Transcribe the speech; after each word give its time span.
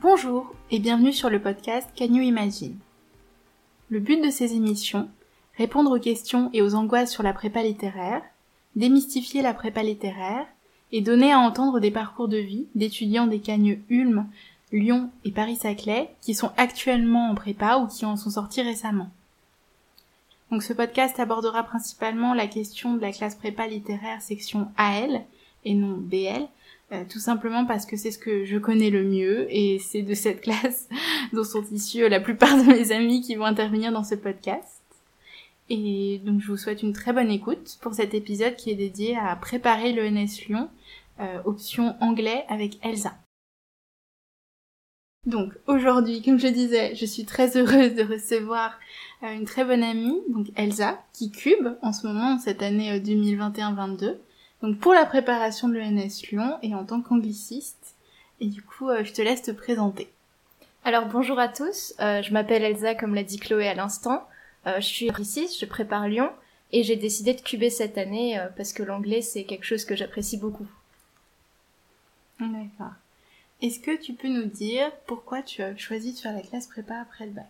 Bonjour 0.00 0.54
et 0.70 0.78
bienvenue 0.78 1.12
sur 1.12 1.28
le 1.28 1.42
podcast 1.42 1.90
Can 1.98 2.14
Imagine. 2.14 2.78
Le 3.88 3.98
but 3.98 4.24
de 4.24 4.30
ces 4.30 4.54
émissions, 4.54 5.08
répondre 5.56 5.90
aux 5.90 5.98
questions 5.98 6.50
et 6.52 6.62
aux 6.62 6.76
angoisses 6.76 7.10
sur 7.10 7.24
la 7.24 7.32
prépa 7.32 7.64
littéraire, 7.64 8.22
démystifier 8.76 9.42
la 9.42 9.54
prépa 9.54 9.82
littéraire 9.82 10.46
et 10.92 11.00
donner 11.00 11.32
à 11.32 11.40
entendre 11.40 11.80
des 11.80 11.90
parcours 11.90 12.28
de 12.28 12.36
vie 12.36 12.68
d'étudiants 12.76 13.26
des 13.26 13.40
Cagnes 13.40 13.80
Ulm, 13.88 14.28
Lyon 14.70 15.10
et 15.24 15.32
Paris-Saclay 15.32 16.14
qui 16.20 16.36
sont 16.36 16.52
actuellement 16.56 17.30
en 17.30 17.34
prépa 17.34 17.78
ou 17.78 17.88
qui 17.88 18.04
en 18.04 18.16
sont 18.16 18.30
sortis 18.30 18.62
récemment. 18.62 19.10
Donc 20.52 20.62
ce 20.62 20.74
podcast 20.74 21.18
abordera 21.18 21.64
principalement 21.64 22.34
la 22.34 22.46
question 22.46 22.94
de 22.94 23.00
la 23.00 23.10
classe 23.10 23.34
prépa 23.34 23.66
littéraire 23.66 24.22
section 24.22 24.68
AL 24.76 25.24
et 25.64 25.74
non 25.74 25.96
BL, 25.96 26.46
euh, 26.90 27.04
tout 27.06 27.18
simplement 27.18 27.66
parce 27.66 27.84
que 27.84 27.98
c'est 27.98 28.10
ce 28.10 28.18
que 28.18 28.46
je 28.46 28.56
connais 28.56 28.88
le 28.88 29.04
mieux 29.04 29.46
et 29.50 29.78
c'est 29.78 30.00
de 30.00 30.14
cette 30.14 30.40
classe 30.42 30.88
dont 31.34 31.44
sont 31.44 31.64
issus 31.70 32.08
la 32.08 32.20
plupart 32.20 32.56
de 32.56 32.62
mes 32.62 32.92
amis 32.92 33.20
qui 33.20 33.34
vont 33.34 33.44
intervenir 33.44 33.92
dans 33.92 34.04
ce 34.04 34.14
podcast. 34.14 34.80
Et 35.68 36.22
donc 36.24 36.40
je 36.40 36.46
vous 36.46 36.56
souhaite 36.56 36.82
une 36.82 36.94
très 36.94 37.12
bonne 37.12 37.30
écoute 37.30 37.76
pour 37.82 37.92
cet 37.92 38.14
épisode 38.14 38.56
qui 38.56 38.70
est 38.70 38.74
dédié 38.74 39.18
à 39.18 39.36
préparer 39.36 39.92
l'ENS 39.92 40.46
Lyon, 40.48 40.70
euh, 41.20 41.42
option 41.44 41.94
anglais 42.00 42.46
avec 42.48 42.78
Elsa. 42.82 43.18
Donc 45.26 45.52
aujourd'hui, 45.66 46.22
comme 46.22 46.38
je 46.38 46.46
disais, 46.46 46.94
je 46.94 47.04
suis 47.04 47.26
très 47.26 47.58
heureuse 47.58 47.94
de 47.94 48.02
recevoir 48.02 48.78
euh, 49.22 49.34
une 49.34 49.44
très 49.44 49.66
bonne 49.66 49.82
amie, 49.82 50.16
donc 50.28 50.46
Elsa, 50.56 51.04
qui 51.12 51.30
cube 51.30 51.68
en 51.82 51.92
ce 51.92 52.06
moment, 52.06 52.38
cette 52.38 52.62
année 52.62 52.98
2021-22, 52.98 54.16
donc 54.62 54.78
pour 54.78 54.92
la 54.92 55.06
préparation 55.06 55.68
de 55.68 55.78
l'ENS 55.78 56.22
Lyon 56.30 56.58
et 56.62 56.74
en 56.74 56.84
tant 56.84 57.00
qu'angliciste. 57.00 57.94
Et 58.40 58.46
du 58.46 58.62
coup, 58.62 58.88
euh, 58.88 59.04
je 59.04 59.12
te 59.12 59.22
laisse 59.22 59.42
te 59.42 59.50
présenter. 59.50 60.10
Alors 60.84 61.06
bonjour 61.06 61.38
à 61.38 61.48
tous, 61.48 61.94
euh, 62.00 62.22
je 62.22 62.32
m'appelle 62.32 62.62
Elsa 62.62 62.94
comme 62.94 63.14
l'a 63.14 63.24
dit 63.24 63.38
Chloé 63.38 63.68
à 63.68 63.74
l'instant. 63.74 64.26
Euh, 64.66 64.76
je 64.76 64.86
suis 64.86 65.10
angliciste, 65.10 65.60
je 65.60 65.66
prépare 65.66 66.08
Lyon 66.08 66.30
et 66.72 66.82
j'ai 66.82 66.96
décidé 66.96 67.34
de 67.34 67.40
cuber 67.40 67.70
cette 67.70 67.98
année 67.98 68.40
parce 68.56 68.72
que 68.72 68.82
l'anglais 68.82 69.22
c'est 69.22 69.44
quelque 69.44 69.64
chose 69.64 69.84
que 69.84 69.96
j'apprécie 69.96 70.36
beaucoup. 70.36 70.66
D'accord. 72.40 72.92
Est-ce 73.60 73.80
que 73.80 73.96
tu 74.00 74.12
peux 74.12 74.28
nous 74.28 74.44
dire 74.44 74.90
pourquoi 75.06 75.42
tu 75.42 75.62
as 75.62 75.76
choisi 75.76 76.12
de 76.12 76.18
faire 76.18 76.32
la 76.32 76.42
classe 76.42 76.68
prépa 76.68 76.94
après 77.00 77.26
le 77.26 77.32
bac? 77.32 77.46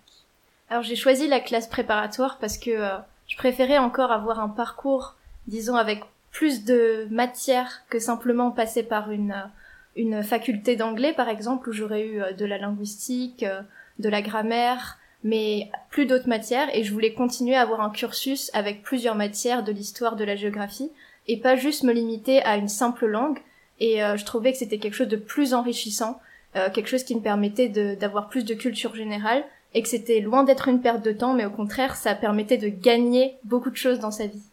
Alors 0.70 0.82
j'ai 0.82 0.96
choisi 0.96 1.28
la 1.28 1.40
classe 1.40 1.66
préparatoire 1.66 2.38
parce 2.38 2.56
que 2.56 2.88
je 3.26 3.36
préférais 3.36 3.78
encore 3.78 4.10
avoir 4.10 4.40
un 4.40 4.48
parcours, 4.48 5.16
disons, 5.46 5.76
avec 5.76 6.02
plus 6.38 6.64
de 6.64 7.08
matière 7.10 7.82
que 7.90 7.98
simplement 7.98 8.52
passer 8.52 8.84
par 8.84 9.10
une, 9.10 9.32
euh, 9.32 9.48
une 9.96 10.22
faculté 10.22 10.76
d'anglais, 10.76 11.12
par 11.12 11.28
exemple, 11.28 11.68
où 11.68 11.72
j'aurais 11.72 12.06
eu 12.06 12.22
euh, 12.22 12.32
de 12.32 12.44
la 12.44 12.58
linguistique, 12.58 13.42
euh, 13.42 13.62
de 13.98 14.08
la 14.08 14.22
grammaire, 14.22 14.98
mais 15.24 15.68
plus 15.90 16.06
d'autres 16.06 16.28
matières, 16.28 16.68
et 16.72 16.84
je 16.84 16.92
voulais 16.92 17.12
continuer 17.12 17.56
à 17.56 17.62
avoir 17.62 17.80
un 17.80 17.90
cursus 17.90 18.52
avec 18.54 18.84
plusieurs 18.84 19.16
matières 19.16 19.64
de 19.64 19.72
l'histoire, 19.72 20.14
de 20.14 20.22
la 20.22 20.36
géographie, 20.36 20.92
et 21.26 21.40
pas 21.40 21.56
juste 21.56 21.82
me 21.82 21.92
limiter 21.92 22.40
à 22.44 22.56
une 22.56 22.68
simple 22.68 23.06
langue, 23.06 23.40
et 23.80 23.98
je 23.98 24.24
trouvais 24.24 24.52
que 24.52 24.58
c'était 24.58 24.78
quelque 24.78 24.94
chose 24.94 25.08
de 25.08 25.16
plus 25.16 25.54
enrichissant, 25.54 26.20
quelque 26.54 26.86
chose 26.86 27.02
qui 27.02 27.16
me 27.16 27.20
permettait 27.20 27.68
d'avoir 27.96 28.28
plus 28.28 28.44
de 28.44 28.54
culture 28.54 28.94
générale, 28.94 29.44
et 29.74 29.82
que 29.82 29.88
c'était 29.88 30.20
loin 30.20 30.44
d'être 30.44 30.68
une 30.68 30.80
perte 30.80 31.04
de 31.04 31.12
temps, 31.12 31.34
mais 31.34 31.46
au 31.46 31.50
contraire, 31.50 31.96
ça 31.96 32.14
permettait 32.14 32.58
de 32.58 32.68
gagner 32.68 33.36
beaucoup 33.42 33.70
de 33.70 33.76
choses 33.76 33.98
dans 33.98 34.12
sa 34.12 34.26
vie. 34.26 34.47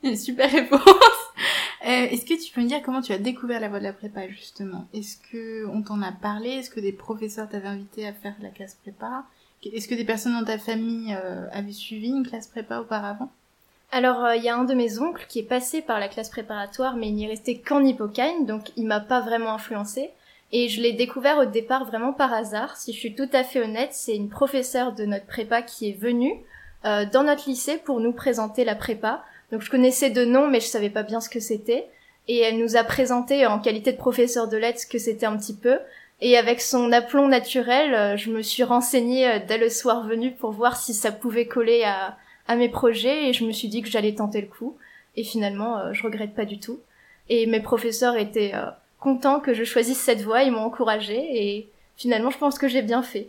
Une 0.02 0.16
super 0.16 0.50
réponse. 0.50 0.80
Euh, 1.82 2.08
est-ce 2.10 2.26
que 2.26 2.38
tu 2.38 2.52
peux 2.52 2.60
me 2.60 2.68
dire 2.68 2.82
comment 2.82 3.00
tu 3.00 3.10
as 3.12 3.18
découvert 3.18 3.58
la 3.58 3.70
voie 3.70 3.78
de 3.78 3.84
la 3.84 3.94
prépa 3.94 4.28
justement? 4.28 4.86
Est-ce 4.92 5.16
que 5.32 5.66
on 5.68 5.80
t'en 5.80 6.02
a 6.02 6.12
parlé? 6.12 6.50
Est-ce 6.50 6.68
que 6.68 6.78
des 6.78 6.92
professeurs 6.92 7.48
t'avaient 7.48 7.68
invité 7.68 8.06
à 8.06 8.12
faire 8.12 8.34
la 8.42 8.50
classe 8.50 8.74
prépa? 8.74 9.24
Est-ce 9.64 9.88
que 9.88 9.94
des 9.94 10.04
personnes 10.04 10.34
dans 10.34 10.44
ta 10.44 10.58
famille 10.58 11.16
euh, 11.18 11.46
avaient 11.52 11.72
suivi 11.72 12.08
une 12.08 12.26
classe 12.26 12.48
prépa 12.48 12.80
auparavant? 12.80 13.32
Alors, 13.92 14.22
euh, 14.26 14.36
il 14.36 14.44
y 14.44 14.50
a 14.50 14.56
un 14.56 14.64
de 14.64 14.74
mes 14.74 14.98
oncles 14.98 15.24
qui 15.26 15.38
est 15.38 15.48
passé 15.48 15.80
par 15.80 15.98
la 15.98 16.08
classe 16.08 16.28
préparatoire, 16.28 16.96
mais 16.96 17.08
il 17.08 17.14
n'y 17.14 17.26
restait 17.26 17.56
qu'en 17.56 17.82
hippocane, 17.82 18.44
donc 18.44 18.72
il 18.76 18.86
m'a 18.86 19.00
pas 19.00 19.22
vraiment 19.22 19.54
influencé. 19.54 20.10
Et 20.52 20.68
je 20.68 20.82
l'ai 20.82 20.92
découvert 20.92 21.38
au 21.38 21.46
départ 21.46 21.86
vraiment 21.86 22.12
par 22.12 22.34
hasard. 22.34 22.76
Si 22.76 22.92
je 22.92 22.98
suis 22.98 23.14
tout 23.14 23.30
à 23.32 23.42
fait 23.42 23.62
honnête, 23.62 23.94
c'est 23.94 24.16
une 24.16 24.28
professeure 24.28 24.92
de 24.92 25.06
notre 25.06 25.26
prépa 25.26 25.62
qui 25.62 25.88
est 25.88 25.98
venue 25.98 26.34
dans 26.82 27.22
notre 27.24 27.48
lycée 27.48 27.78
pour 27.78 28.00
nous 28.00 28.12
présenter 28.12 28.64
la 28.64 28.74
prépa. 28.74 29.22
Donc 29.52 29.62
je 29.62 29.70
connaissais 29.70 30.10
de 30.10 30.24
nom, 30.24 30.48
mais 30.48 30.60
je 30.60 30.66
savais 30.66 30.90
pas 30.90 31.02
bien 31.02 31.20
ce 31.20 31.28
que 31.28 31.40
c'était. 31.40 31.86
Et 32.28 32.38
elle 32.38 32.58
nous 32.58 32.76
a 32.76 32.84
présenté 32.84 33.46
en 33.46 33.58
qualité 33.58 33.92
de 33.92 33.96
professeur 33.96 34.48
de 34.48 34.56
lettres 34.56 34.80
ce 34.80 34.86
que 34.86 34.98
c'était 34.98 35.26
un 35.26 35.36
petit 35.36 35.54
peu. 35.54 35.78
Et 36.20 36.36
avec 36.36 36.60
son 36.60 36.92
aplomb 36.92 37.28
naturel, 37.28 37.94
euh, 37.94 38.16
je 38.16 38.30
me 38.30 38.42
suis 38.42 38.62
renseignée 38.62 39.26
euh, 39.26 39.38
dès 39.46 39.58
le 39.58 39.70
soir 39.70 40.06
venu 40.06 40.32
pour 40.32 40.52
voir 40.52 40.76
si 40.76 40.92
ça 40.92 41.12
pouvait 41.12 41.46
coller 41.46 41.82
à, 41.84 42.16
à 42.46 42.56
mes 42.56 42.68
projets 42.68 43.28
et 43.28 43.32
je 43.32 43.44
me 43.44 43.52
suis 43.52 43.68
dit 43.68 43.82
que 43.82 43.88
j'allais 43.88 44.14
tenter 44.14 44.42
le 44.42 44.46
coup. 44.46 44.76
Et 45.16 45.24
finalement, 45.24 45.78
euh, 45.78 45.92
je 45.92 46.02
regrette 46.02 46.34
pas 46.34 46.44
du 46.44 46.60
tout. 46.60 46.78
Et 47.30 47.46
mes 47.46 47.60
professeurs 47.60 48.16
étaient 48.16 48.52
contents 48.98 49.38
que 49.38 49.54
je 49.54 49.62
choisisse 49.62 50.00
cette 50.00 50.20
voie, 50.20 50.42
ils 50.42 50.50
m'ont 50.50 50.64
encouragée 50.64 51.20
et 51.30 51.68
finalement, 51.96 52.30
je 52.30 52.38
pense 52.38 52.58
que 52.58 52.66
j'ai 52.66 52.82
bien 52.82 53.04
fait. 53.04 53.28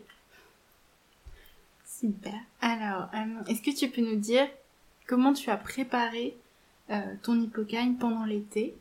Super. 1.86 2.34
Alors, 2.62 3.10
est-ce 3.48 3.62
que 3.62 3.78
tu 3.78 3.90
peux 3.90 4.02
nous 4.02 4.16
dire 4.16 4.48
Comment 5.07 5.34
tu 5.34 5.50
as 5.50 5.57
préparé 5.57 6.38
euh, 6.89 7.00
ton 7.23 7.39
hippocane 7.39 7.97
pendant 7.97 8.25
l'été? 8.25 8.75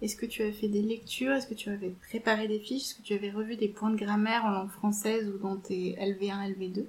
Est-ce 0.00 0.16
que 0.16 0.26
tu 0.26 0.42
as 0.42 0.52
fait 0.52 0.68
des 0.68 0.82
lectures? 0.82 1.32
Est-ce 1.32 1.46
que 1.46 1.54
tu 1.54 1.70
avais 1.70 1.92
préparé 2.08 2.46
des 2.46 2.60
fiches? 2.60 2.82
Est-ce 2.82 2.94
que 2.94 3.02
tu 3.02 3.14
avais 3.14 3.30
revu 3.30 3.56
des 3.56 3.68
points 3.68 3.90
de 3.90 3.96
grammaire 3.96 4.44
en 4.44 4.50
langue 4.50 4.70
française 4.70 5.28
ou 5.28 5.38
dans 5.38 5.56
tes 5.56 5.96
LV1, 6.00 6.52
LV2 6.52 6.84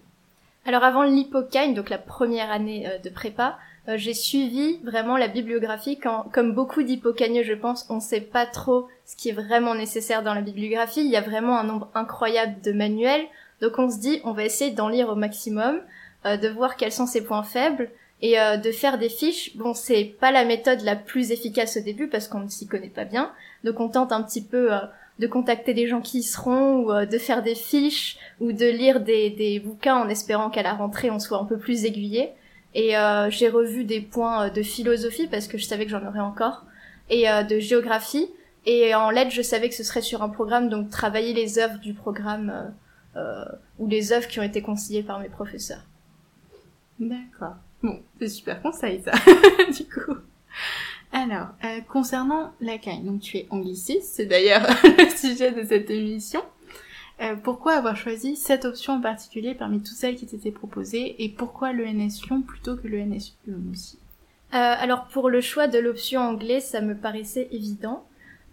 Alors 0.66 0.84
avant 0.84 1.04
l'hippocane, 1.04 1.74
donc 1.74 1.90
la 1.90 1.98
première 1.98 2.52
année 2.52 2.88
euh, 2.88 3.00
de 3.00 3.10
prépa, 3.10 3.58
euh, 3.88 3.98
j'ai 3.98 4.14
suivi 4.14 4.78
vraiment 4.84 5.18
la 5.18 5.28
bibliographie 5.28 5.98
quand, 5.98 6.30
comme 6.32 6.54
beaucoup 6.54 6.84
d'hippocanieux, 6.84 7.44
je 7.44 7.54
pense, 7.54 7.88
on 7.90 8.00
sait 8.00 8.22
pas 8.22 8.46
trop 8.46 8.88
ce 9.06 9.16
qui 9.16 9.30
est 9.30 9.34
vraiment 9.34 9.74
nécessaire 9.74 10.22
dans 10.22 10.36
la 10.36 10.42
bibliographie. 10.42 11.02
Il 11.02 11.10
y 11.10 11.18
a 11.18 11.22
vraiment 11.22 11.58
un 11.58 11.64
nombre 11.64 11.90
incroyable 11.96 12.62
de 12.62 12.72
manuels. 12.72 13.26
Donc 13.62 13.80
on 13.80 13.90
se 13.90 13.98
dit, 13.98 14.22
on 14.24 14.34
va 14.34 14.46
essayer 14.46 14.72
d'en 14.72 14.88
lire 14.88 15.10
au 15.10 15.16
maximum, 15.16 15.82
de 16.24 16.48
voir 16.50 16.78
quels 16.78 16.92
sont 16.92 17.08
ses 17.08 17.24
points 17.24 17.44
faibles, 17.44 17.90
et 18.22 18.40
euh, 18.40 18.58
de 18.58 18.72
faire 18.72 18.98
des 18.98 19.10
fiches. 19.10 19.56
Bon, 19.56 19.74
c'est 19.74 20.04
pas 20.20 20.32
la 20.32 20.46
méthode 20.46 20.82
la 20.82 20.96
plus 20.96 21.32
efficace 21.32 21.78
au 21.78 21.82
début 21.82 22.08
parce 22.08 22.28
qu'on 22.28 22.42
ne 22.42 22.50
s'y 22.50 22.68
connaît 22.68 22.90
pas 22.90 23.06
bien. 23.06 23.32
Donc 23.64 23.80
on 23.80 23.90
tente 23.90 24.12
un 24.12 24.22
petit 24.24 24.44
peu 24.44 24.74
euh, 24.74 24.80
de 25.20 25.28
contacter 25.28 25.74
des 25.74 25.88
gens 25.88 26.02
qui 26.02 26.20
y 26.20 26.24
seront 26.24 26.84
ou 26.84 26.92
euh, 26.92 27.06
de 27.06 27.18
faire 27.18 27.44
des 27.44 27.56
fiches 27.56 28.18
ou 28.40 28.52
de 28.52 28.66
lire 28.66 29.00
des, 29.00 29.30
des 29.30 29.60
bouquins 29.60 29.96
en 29.96 30.10
espérant 30.10 30.50
qu'à 30.50 30.64
la 30.64 30.74
rentrée 30.74 31.10
on 31.10 31.20
soit 31.20 31.40
un 31.40 31.46
peu 31.46 31.58
plus 31.58 31.86
aiguillé. 31.86 32.32
Et 32.76 32.94
j'ai 33.30 33.50
revu 33.50 33.84
des 33.84 34.00
points 34.00 34.50
de 34.50 34.62
philosophie 34.62 35.26
parce 35.26 35.48
que 35.48 35.58
je 35.58 35.66
savais 35.66 35.86
que 35.86 35.92
j'en 35.92 36.06
aurais 36.06 36.20
encore 36.20 36.66
et 37.10 37.26
de 37.26 37.58
géographie. 37.58 38.30
Et 38.68 38.94
en 38.94 39.10
lettres, 39.10 39.32
je 39.32 39.42
savais 39.42 39.70
que 39.70 39.76
ce 39.76 39.84
serait 39.84 40.04
sur 40.04 40.22
un 40.22 40.30
programme, 40.30 40.70
donc 40.70 40.92
travailler 40.92 41.34
les 41.34 41.58
œuvres 41.58 41.80
du 41.80 41.96
programme 41.96 42.72
ou 43.80 43.88
les 43.88 44.14
œuvres 44.14 44.28
qui 44.28 44.40
ont 44.40 44.44
été 44.44 44.62
conseillées 44.62 45.02
par 45.02 45.20
mes 45.20 45.30
professeurs. 45.30 45.82
D'accord. 47.00 47.56
Bon, 47.84 48.02
c'est 48.20 48.28
super 48.28 48.62
conseil 48.62 49.02
ça, 49.04 49.12
du 49.78 49.86
coup. 49.86 50.16
Alors, 51.12 51.48
euh, 51.64 51.80
concernant 51.82 52.54
la 52.62 52.78
CAI, 52.78 53.00
donc 53.00 53.22
tu 53.22 53.38
es 53.38 53.48
angliciste, 53.50 54.14
c'est 54.14 54.26
d'ailleurs 54.26 54.68
le 54.84 55.10
sujet 55.10 55.52
de 55.52 55.64
cette 55.64 55.90
émission. 55.90 56.42
Euh, 57.22 57.36
pourquoi 57.36 57.74
avoir 57.74 57.98
choisi 57.98 58.38
cette 58.38 58.64
option 58.64 58.94
en 58.94 59.02
particulier 59.02 59.54
parmi 59.54 59.80
toutes 59.80 59.98
celles 59.98 60.16
qui 60.16 60.26
t'étaient 60.26 60.52
proposées 60.52 61.22
et 61.22 61.30
pourquoi 61.30 61.74
l'ENS 61.74 62.22
Lyon 62.26 62.42
plutôt 62.42 62.78
que 62.78 62.88
l'ENS 62.88 63.34
Lyon 63.46 63.62
aussi? 63.72 64.00
Euh, 64.54 64.58
Alors 64.58 65.06
pour 65.08 65.30
le 65.30 65.42
choix 65.42 65.68
de 65.68 65.80
l'option 65.80 66.22
anglais, 66.22 66.62
ça 66.62 66.80
me 66.80 66.96
paraissait 66.96 67.50
évident. 67.52 68.06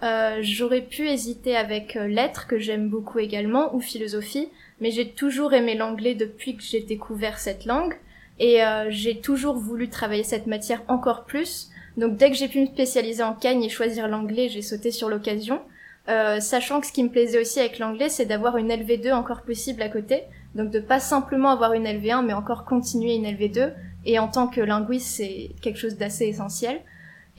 Euh, 0.03 0.39
j'aurais 0.43 0.83
pu 0.83 1.09
hésiter 1.09 1.57
avec 1.57 1.95
lettres 1.95 2.49
que 2.49 2.59
j'aime 2.59 2.89
beaucoup 2.89 3.19
également 3.21 3.75
ou 3.75 3.81
philosophie, 3.81 4.49
mais 4.81 4.91
j'ai 4.91 5.11
toujours 5.11 5.55
aimé 5.55 5.77
l'anglais 5.77 6.15
depuis 6.15 6.57
que 6.57 6.63
j'ai 6.63 6.81
découvert 6.81 7.39
cette 7.39 7.67
langue. 7.67 7.95
Et 8.39 8.63
euh, 8.63 8.87
j'ai 8.91 9.21
toujours 9.21 9.57
voulu 9.57 9.89
travailler 9.89 10.25
cette 10.25 10.47
matière 10.47 10.83
encore 10.89 11.25
plus. 11.25 11.71
Donc 11.97 12.17
dès 12.17 12.31
que 12.31 12.37
j'ai 12.37 12.49
pu 12.49 12.61
me 12.61 12.67
spécialiser 12.67 13.23
en 13.23 13.35
cagne 13.35 13.63
et 13.63 13.69
choisir 13.69 14.09
l'anglais, 14.09 14.49
j'ai 14.49 14.63
sauté 14.63 14.91
sur 14.91 15.09
l'occasion. 15.09 15.61
Euh, 16.09 16.39
sachant 16.39 16.81
que 16.81 16.87
ce 16.87 16.93
qui 16.93 17.03
me 17.03 17.09
plaisait 17.09 17.41
aussi 17.41 17.59
avec 17.59 17.79
l'anglais, 17.79 18.09
c'est 18.09 18.27
d'avoir 18.27 18.59
une 18.59 18.69
LV2 18.69 19.13
encore 19.13 19.43
possible 19.43 19.83
à 19.83 19.89
côté. 19.89 20.23
Donc 20.55 20.71
de 20.71 20.81
pas 20.81 21.01
simplement 21.01 21.51
avoir 21.51 21.73
une 21.73 21.87
LV1, 21.87 22.25
mais 22.25 22.33
encore 22.33 22.65
continuer 22.65 23.15
une 23.15 23.27
LV2. 23.27 23.73
Et 24.05 24.19
en 24.19 24.29
tant 24.29 24.47
que 24.47 24.61
linguiste, 24.61 25.17
c'est 25.17 25.51
quelque 25.63 25.79
chose 25.79 25.97
d'assez 25.97 26.27
essentiel. 26.27 26.81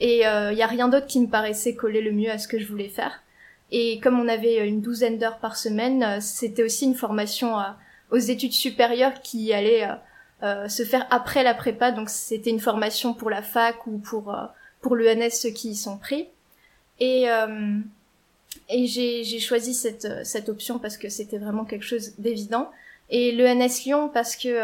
Et 0.00 0.20
il 0.20 0.26
euh, 0.26 0.52
y 0.52 0.62
a 0.62 0.66
rien 0.66 0.88
d'autre 0.88 1.06
qui 1.06 1.20
me 1.20 1.26
paraissait 1.26 1.74
coller 1.74 2.02
le 2.02 2.12
mieux 2.12 2.30
à 2.30 2.38
ce 2.38 2.46
que 2.46 2.58
je 2.58 2.66
voulais 2.66 2.88
faire. 2.88 3.22
Et 3.70 4.00
comme 4.00 4.18
on 4.18 4.28
avait 4.28 4.66
une 4.66 4.80
douzaine 4.80 5.18
d'heures 5.18 5.38
par 5.38 5.56
semaine, 5.56 6.02
euh, 6.02 6.18
c'était 6.20 6.62
aussi 6.62 6.86
une 6.86 6.94
formation 6.94 7.56
aux 8.10 8.18
études 8.18 8.52
supérieures 8.52 9.20
qui 9.22 9.52
allait 9.52 9.84
euh, 9.84 9.94
se 10.42 10.84
faire 10.84 11.06
après 11.10 11.42
la 11.42 11.54
prépa. 11.54 11.90
Donc 11.90 12.10
c'était 12.10 12.50
une 12.50 12.60
formation 12.60 13.14
pour 13.14 13.30
la 13.30 13.42
fac 13.42 13.86
ou 13.86 13.98
pour 13.98 14.34
euh, 14.34 14.44
pour 14.80 14.94
l'ENS 14.94 15.30
ceux 15.30 15.50
qui 15.50 15.70
y 15.70 15.76
sont 15.76 15.98
pris. 15.98 16.28
Et 17.00 17.30
euh, 17.30 17.78
Et 18.68 18.86
j'ai 18.86 19.40
choisi 19.40 19.74
cette, 19.74 20.24
cette 20.24 20.48
option 20.48 20.78
parce 20.78 20.96
que 20.96 21.08
c'était 21.08 21.38
vraiment 21.38 21.64
quelque 21.64 21.84
chose 21.84 22.12
d'évident. 22.18 22.70
Et 23.10 23.32
le 23.32 23.46
NS 23.46 23.84
Lyon 23.84 24.10
parce 24.12 24.36
que 24.36 24.60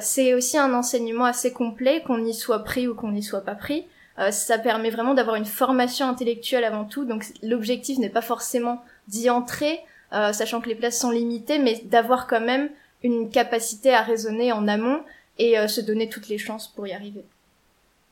c'est 0.00 0.34
aussi 0.34 0.58
un 0.58 0.74
enseignement 0.74 1.24
assez 1.24 1.52
complet, 1.52 2.02
qu'on 2.06 2.24
y 2.24 2.34
soit 2.34 2.62
pris 2.64 2.86
ou 2.86 2.94
qu'on 2.94 3.12
n'y 3.12 3.22
soit 3.22 3.44
pas 3.44 3.54
pris. 3.54 3.86
ça 4.30 4.58
permet 4.58 4.90
vraiment 4.90 5.14
d'avoir 5.14 5.36
une 5.36 5.46
formation 5.46 6.08
intellectuelle 6.08 6.64
avant 6.64 6.84
tout. 6.84 7.04
Donc 7.04 7.24
l'objectif 7.42 7.98
n'est 7.98 8.10
pas 8.10 8.22
forcément 8.22 8.82
d'y 9.08 9.30
entrer, 9.30 9.80
sachant 10.10 10.60
que 10.60 10.68
les 10.68 10.74
places 10.74 10.98
sont 10.98 11.10
limitées, 11.10 11.58
mais 11.58 11.80
d'avoir 11.84 12.26
quand 12.26 12.40
même 12.40 12.68
une 13.02 13.30
capacité 13.30 13.92
à 13.92 14.02
raisonner 14.02 14.52
en 14.52 14.68
amont 14.68 15.02
et 15.38 15.56
se 15.66 15.80
donner 15.80 16.08
toutes 16.08 16.28
les 16.28 16.38
chances 16.38 16.68
pour 16.68 16.86
y 16.86 16.92
arriver. 16.92 17.24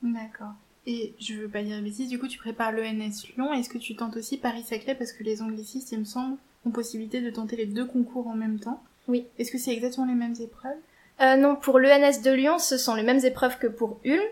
D'accord. 0.02 0.52
Et 0.86 1.14
je 1.20 1.34
veux 1.34 1.48
pas 1.48 1.62
dire 1.62 1.76
de 1.76 1.82
bêtises, 1.82 2.08
du 2.08 2.18
coup 2.18 2.26
tu 2.26 2.38
prépares 2.38 2.72
l'ENS 2.72 3.26
Lyon, 3.36 3.52
est-ce 3.52 3.68
que 3.68 3.78
tu 3.78 3.94
tentes 3.94 4.16
aussi 4.16 4.38
Paris-Saclay 4.38 4.94
parce 4.94 5.12
que 5.12 5.22
les 5.22 5.42
anglicistes, 5.42 5.92
il 5.92 6.00
me 6.00 6.04
semble, 6.04 6.36
ont 6.66 6.70
possibilité 6.70 7.20
de 7.20 7.30
tenter 7.30 7.56
les 7.56 7.66
deux 7.66 7.84
concours 7.84 8.26
en 8.26 8.34
même 8.34 8.58
temps? 8.58 8.82
Oui. 9.06 9.26
Est-ce 9.38 9.50
que 9.50 9.58
c'est 9.58 9.72
exactement 9.72 10.06
les 10.06 10.14
mêmes 10.14 10.34
épreuves? 10.40 10.78
Euh, 11.20 11.36
Non, 11.36 11.54
pour 11.54 11.78
l'ENS 11.78 12.22
de 12.24 12.30
Lyon, 12.30 12.58
ce 12.58 12.78
sont 12.78 12.94
les 12.94 13.02
mêmes 13.02 13.24
épreuves 13.24 13.58
que 13.58 13.66
pour 13.66 14.00
Ulm, 14.04 14.22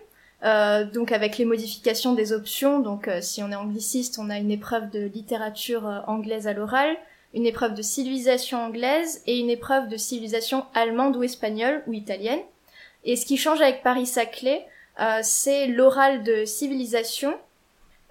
euh, 0.45 0.85
donc 0.85 1.13
avec 1.13 1.37
les 1.37 1.45
modifications 1.45 2.15
des 2.15 2.33
options. 2.33 2.81
Donc 2.81 3.09
euh, 3.09 3.21
si 3.21 3.43
on 3.43 3.51
est 3.51 3.57
angliciste, 3.57 4.19
on 4.19 4.31
a 4.31 4.39
une 4.39 4.51
épreuve 4.51 4.91
de 4.91 5.01
littérature 5.01 5.87
euh, 5.87 6.01
anglaise 6.07 6.47
à 6.47 6.55
l'oral, 6.55 6.97
une 7.35 7.47
épreuve 7.47 7.75
de 7.75 7.83
civilisation 7.83 8.59
anglaise 8.59 9.23
et 9.27 9.39
une 9.39 9.51
épreuve 9.51 9.89
de 9.89 9.97
civilisation 9.97 10.65
allemande 10.75 11.17
ou 11.17 11.23
espagnole 11.23 11.83
ou 11.87 11.93
italienne. 11.93 12.41
Et 13.05 13.17
ce 13.17 13.27
qui 13.27 13.37
change 13.37 13.61
avec 13.61 13.83
Paris-Saclay, 13.83 14.67
euh, 15.01 15.21
c'est 15.23 15.67
l'oral 15.67 16.23
de 16.23 16.45
civilisation 16.45 17.39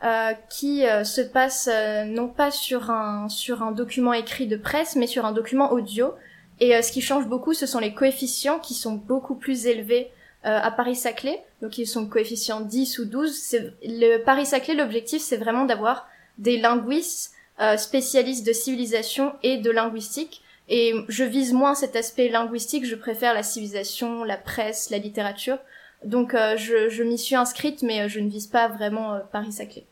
euh, 0.04 0.34
qui 0.50 0.86
euh, 0.86 1.04
se 1.04 1.22
passe 1.22 1.70
non 2.06 2.28
pas 2.28 2.52
sur 2.52 2.92
un 2.92 3.28
sur 3.30 3.64
un 3.64 3.72
document 3.72 4.14
écrit 4.14 4.48
de 4.48 4.58
presse, 4.58 4.96
mais 4.96 5.08
sur 5.08 5.26
un 5.26 5.32
document 5.32 5.72
audio. 5.72 6.14
Et 6.60 6.82
ce 6.82 6.92
qui 6.92 7.02
change 7.02 7.28
beaucoup, 7.28 7.54
ce 7.54 7.68
sont 7.68 7.78
les 7.78 7.94
coefficients 7.94 8.58
qui 8.58 8.74
sont 8.74 8.94
beaucoup 8.94 9.36
plus 9.36 9.68
élevés 9.68 10.10
à 10.42 10.72
Paris-Saclay. 10.72 11.44
Donc 11.62 11.78
ils 11.78 11.86
sont 11.86 12.08
coefficients 12.08 12.62
10 12.62 12.98
ou 12.98 13.06
12. 13.06 13.58
Le 13.84 14.18
Paris-Saclay, 14.24 14.74
l'objectif, 14.74 15.22
c'est 15.22 15.38
vraiment 15.38 15.66
d'avoir 15.66 16.08
des 16.40 16.58
linguistes 16.58 17.37
spécialistes 17.78 18.46
de 18.46 18.54
civilisation 18.54 19.34
et 19.44 19.58
de 19.58 19.72
linguistique. 19.72 20.44
Et 20.70 20.94
je 21.08 21.24
vise 21.24 21.54
moins 21.54 21.76
cet 21.76 21.96
aspect 21.96 22.28
linguistique, 22.30 22.86
je 22.86 22.96
préfère 22.96 23.34
la 23.34 23.44
civilisation, 23.44 24.24
la 24.24 24.38
presse, 24.38 24.90
la 24.90 24.98
littérature, 24.98 25.58
donc 26.04 26.34
euh, 26.34 26.58
je, 26.58 26.90
je 26.90 27.04
m'y 27.04 27.18
suis 27.18 27.36
inscrite, 27.36 27.84
mais 27.84 28.02
euh, 28.02 28.08
je 28.08 28.20
ne 28.20 28.30
vise 28.30 28.48
pas 28.48 28.68
vraiment 28.68 29.14
euh, 29.14 29.20
Paris-Saclay. 29.32 29.86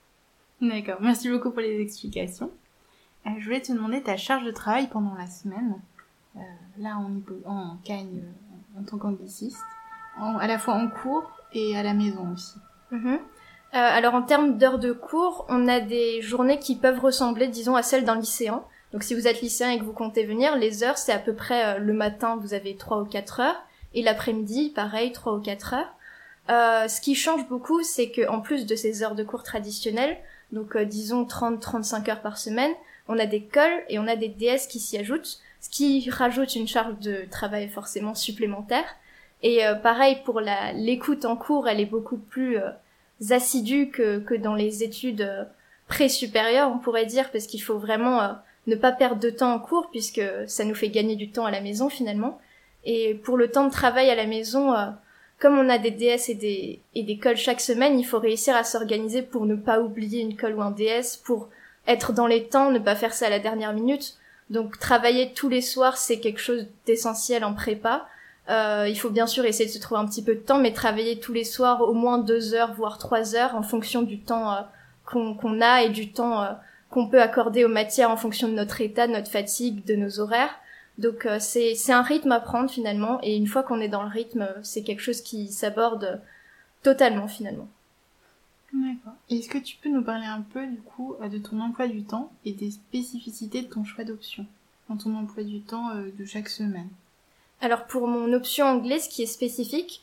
D'accord, 0.62 0.98
merci 1.02 1.30
beaucoup 1.30 1.52
pour 1.52 1.62
les 1.62 1.82
explications. 1.82 2.52
je 3.26 3.44
voulais 3.44 3.62
te 3.62 3.72
demander 3.72 4.02
ta 4.02 4.18
charge 4.18 4.46
de 4.46 4.52
travail 4.52 4.88
pendant 4.88 5.16
la 5.16 5.28
semaine. 5.28 5.76
là, 6.78 6.98
en, 6.98 7.22
en 7.50 7.78
Cagne, 7.84 8.24
en 8.80 8.84
tant 8.84 8.98
qu'angliciste, 8.98 9.58
à 10.18 10.48
la 10.48 10.58
fois 10.58 10.76
en 10.76 10.88
cours 10.88 11.30
et 11.54 11.76
à 11.78 11.84
la 11.84 11.94
maison 11.94 12.34
aussi. 12.34 12.56
Mhm. 12.92 13.20
Alors 13.76 14.16
en 14.16 14.22
termes 14.22 14.58
d'heures 14.58 14.80
de 14.80 14.92
cours, 14.92 15.46
on 15.50 15.68
a 15.68 15.80
des 15.80 16.22
journées 16.22 16.60
qui 16.60 16.76
peuvent 16.76 17.00
ressembler, 17.00 17.48
disons, 17.48 17.76
à 17.76 17.84
celles 17.84 18.06
d'un 18.06 18.16
lycéen. 18.16 18.64
Donc 18.94 19.04
si 19.04 19.14
vous 19.14 19.28
êtes 19.28 19.42
lycéen 19.42 19.72
et 19.72 19.80
que 19.80 19.84
vous 19.84 19.94
comptez 19.94 20.24
venir, 20.24 20.56
les 20.56 20.84
heures, 20.84 20.98
c'est 20.98 21.12
à 21.12 21.20
peu 21.20 21.34
près 21.34 21.80
le 21.80 21.94
matin, 21.94 22.38
vous 22.42 22.54
avez 22.54 22.76
3 22.76 23.02
ou 23.02 23.06
4 23.06 23.40
heures. 23.42 23.64
Et 23.94 24.02
l'après-midi, 24.02 24.72
pareil, 24.76 25.12
3 25.12 25.34
ou 25.34 25.42
4 25.42 25.74
heures. 25.74 25.96
Euh, 26.50 26.88
ce 26.88 27.02
qui 27.02 27.16
change 27.16 27.48
beaucoup, 27.48 27.82
c'est 27.82 28.10
que 28.12 28.28
en 28.28 28.40
plus 28.40 28.66
de 28.66 28.76
ces 28.76 29.04
heures 29.04 29.16
de 29.16 29.24
cours 29.24 29.44
traditionnelles, 29.44 30.18
donc 30.52 30.76
euh, 30.76 30.86
disons 30.86 31.24
30-35 31.24 32.10
heures 32.10 32.22
par 32.22 32.38
semaine, 32.38 32.72
on 33.08 33.18
a 33.18 33.26
des 33.26 33.44
cols 33.44 33.84
et 33.90 33.98
on 33.98 34.08
a 34.08 34.16
des 34.16 34.28
DS 34.28 34.68
qui 34.70 34.80
s'y 34.80 34.98
ajoutent, 34.98 35.40
ce 35.60 35.70
qui 35.70 36.08
rajoute 36.10 36.56
une 36.56 36.68
charge 36.68 37.00
de 37.00 37.26
travail 37.32 37.68
forcément 37.70 38.14
supplémentaire. 38.14 38.86
Et 39.42 39.66
euh, 39.66 39.74
pareil 39.74 40.20
pour 40.24 40.40
l'écoute 40.40 41.26
en 41.26 41.36
cours, 41.36 41.68
elle 41.68 41.80
est 41.80 41.86
beaucoup 41.86 42.18
plus 42.18 42.58
assidue 43.30 43.90
que, 43.90 44.20
que 44.20 44.36
dans 44.36 44.56
les 44.56 44.84
études 44.84 45.48
pré-supérieures, 45.88 46.72
on 46.74 46.80
pourrait 46.80 47.06
dire, 47.06 47.32
parce 47.32 47.48
qu'il 47.48 47.62
faut 47.62 47.78
vraiment 47.78 48.36
ne 48.68 48.76
pas 48.76 48.92
perdre 48.92 49.22
de 49.22 49.30
temps 49.30 49.54
en 49.54 49.60
cours 49.60 49.90
puisque 49.92 50.22
ça 50.48 50.66
nous 50.66 50.76
fait 50.76 50.90
gagner 50.90 51.16
du 51.16 51.30
temps 51.30 51.46
à 51.46 51.52
la 51.52 51.62
maison 51.62 51.90
finalement. 51.90 52.40
Et 52.84 53.16
pour 53.24 53.38
le 53.38 53.50
temps 53.50 53.66
de 53.66 53.72
travail 53.72 54.10
à 54.10 54.16
la 54.16 54.26
maison, 54.26 54.74
comme 55.40 55.58
on 55.58 55.70
a 55.70 55.78
des 55.78 55.92
DS 55.92 56.30
et 56.30 56.36
des, 56.36 56.80
et 56.94 57.04
des 57.04 57.18
cols 57.18 57.38
chaque 57.38 57.62
semaine, 57.62 58.00
il 58.00 58.06
faut 58.06 58.20
réussir 58.20 58.56
à 58.56 58.64
s'organiser 58.64 59.22
pour 59.22 59.46
ne 59.46 59.56
pas 59.56 59.82
oublier 59.82 60.22
une 60.22 60.38
colle 60.38 60.56
ou 60.56 60.62
un 60.62 60.72
DS, 60.72 61.18
pour 61.24 61.50
être 61.88 62.14
dans 62.14 62.28
les 62.28 62.46
temps, 62.46 62.72
ne 62.72 62.80
pas 62.80 62.96
faire 62.96 63.14
ça 63.14 63.28
à 63.28 63.30
la 63.30 63.40
dernière 63.40 63.74
minute. 63.74 64.18
Donc 64.50 64.80
travailler 64.80 65.34
tous 65.34 65.50
les 65.50 65.62
soirs, 65.62 65.98
c'est 65.98 66.20
quelque 66.20 66.40
chose 66.40 66.68
d'essentiel 66.86 67.44
en 67.44 67.54
prépa. 67.54 68.08
Euh, 68.50 68.86
il 68.88 68.96
faut 68.96 69.10
bien 69.10 69.26
sûr 69.26 69.46
essayer 69.46 69.66
de 69.66 69.74
se 69.74 69.80
trouver 69.80 70.00
un 70.00 70.06
petit 70.06 70.24
peu 70.24 70.36
de 70.36 70.40
temps, 70.40 70.60
mais 70.60 70.72
travailler 70.72 71.20
tous 71.20 71.34
les 71.34 71.44
soirs 71.44 71.82
au 71.82 71.94
moins 71.94 72.20
deux 72.20 72.54
heures, 72.54 72.74
voire 72.74 72.98
trois 72.98 73.36
heures, 73.36 73.56
en 73.56 73.64
fonction 73.64 74.04
du 74.04 74.20
temps 74.20 74.52
euh, 74.54 74.62
qu'on 75.06 75.62
a 75.62 75.84
et 75.84 75.90
du 75.90 76.12
temps 76.12 76.44
euh, 76.44 76.52
qu'on 76.90 77.08
peut 77.08 77.22
accorder 77.22 77.66
aux 77.66 77.70
matières 77.70 78.12
en 78.12 78.18
fonction 78.18 78.48
de 78.48 78.54
notre 78.54 78.82
état, 78.82 79.08
de 79.08 79.14
notre 79.14 79.32
fatigue, 79.32 79.84
de 79.86 79.96
nos 79.96 80.20
horaires. 80.20 80.54
Donc 81.00 81.26
euh, 81.26 81.40
c'est 81.40 81.92
un 81.92 82.04
rythme 82.04 82.32
à 82.32 82.40
prendre 82.40 82.70
finalement 82.70 83.20
et 83.22 83.36
une 83.36 83.48
fois 83.48 83.64
qu'on 83.64 83.82
est 83.82 83.90
dans 83.90 84.04
le 84.04 84.10
rythme, 84.10 84.48
c'est 84.62 84.84
quelque 84.84 85.02
chose 85.02 85.22
qui 85.22 85.52
s'aborde 85.52 86.22
totalement 86.84 87.28
finalement. 87.28 87.68
D'accord. 88.72 89.14
Est-ce 89.30 89.50
que 89.50 89.58
tu 89.58 89.78
peux 89.78 89.90
nous 89.90 90.04
parler 90.04 90.26
un 90.26 90.42
peu 90.42 90.66
du 90.68 90.82
coup 90.82 91.16
de 91.22 91.38
ton 91.38 91.60
emploi 91.62 91.88
du 91.88 92.04
temps 92.04 92.32
et 92.44 92.52
des 92.52 92.72
spécificités 92.72 93.62
de 93.62 93.68
ton 93.68 93.84
choix 93.84 94.04
d'option 94.04 94.46
dans 94.90 94.98
ton 94.98 95.16
emploi 95.16 95.44
du 95.44 95.62
temps 95.62 95.92
de 95.96 96.26
chaque 96.26 96.50
semaine? 96.50 96.90
Alors 97.62 97.86
pour 97.86 98.08
mon 98.08 98.34
option 98.34 98.66
anglaise 98.66 99.08
qui 99.08 99.24
est 99.24 99.28
spécifique, 99.28 100.02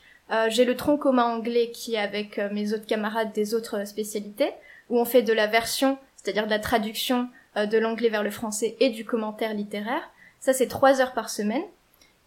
j'ai 0.49 0.65
le 0.65 0.77
tronc 0.77 0.97
commun 0.97 1.25
anglais 1.25 1.71
qui 1.71 1.95
est 1.95 1.99
avec 1.99 2.39
mes 2.53 2.73
autres 2.73 2.87
camarades 2.87 3.33
des 3.33 3.55
autres 3.55 3.87
spécialités 3.87 4.51
où 4.89 4.99
on 4.99 5.05
fait 5.05 5.23
de 5.23 5.33
la 5.33 5.47
version, 5.47 5.99
c'est-à-dire 6.17 6.47
de 6.47 6.51
la 6.51 6.59
traduction 6.59 7.29
de 7.55 7.79
l'anglais 7.79 8.09
vers 8.09 8.23
le 8.23 8.31
français 8.31 8.77
et 8.81 8.89
du 8.89 9.05
commentaire 9.05 9.53
littéraire. 9.53 10.11
Ça, 10.41 10.53
c'est 10.53 10.67
trois 10.67 11.01
heures 11.01 11.13
par 11.13 11.31
semaine. 11.31 11.63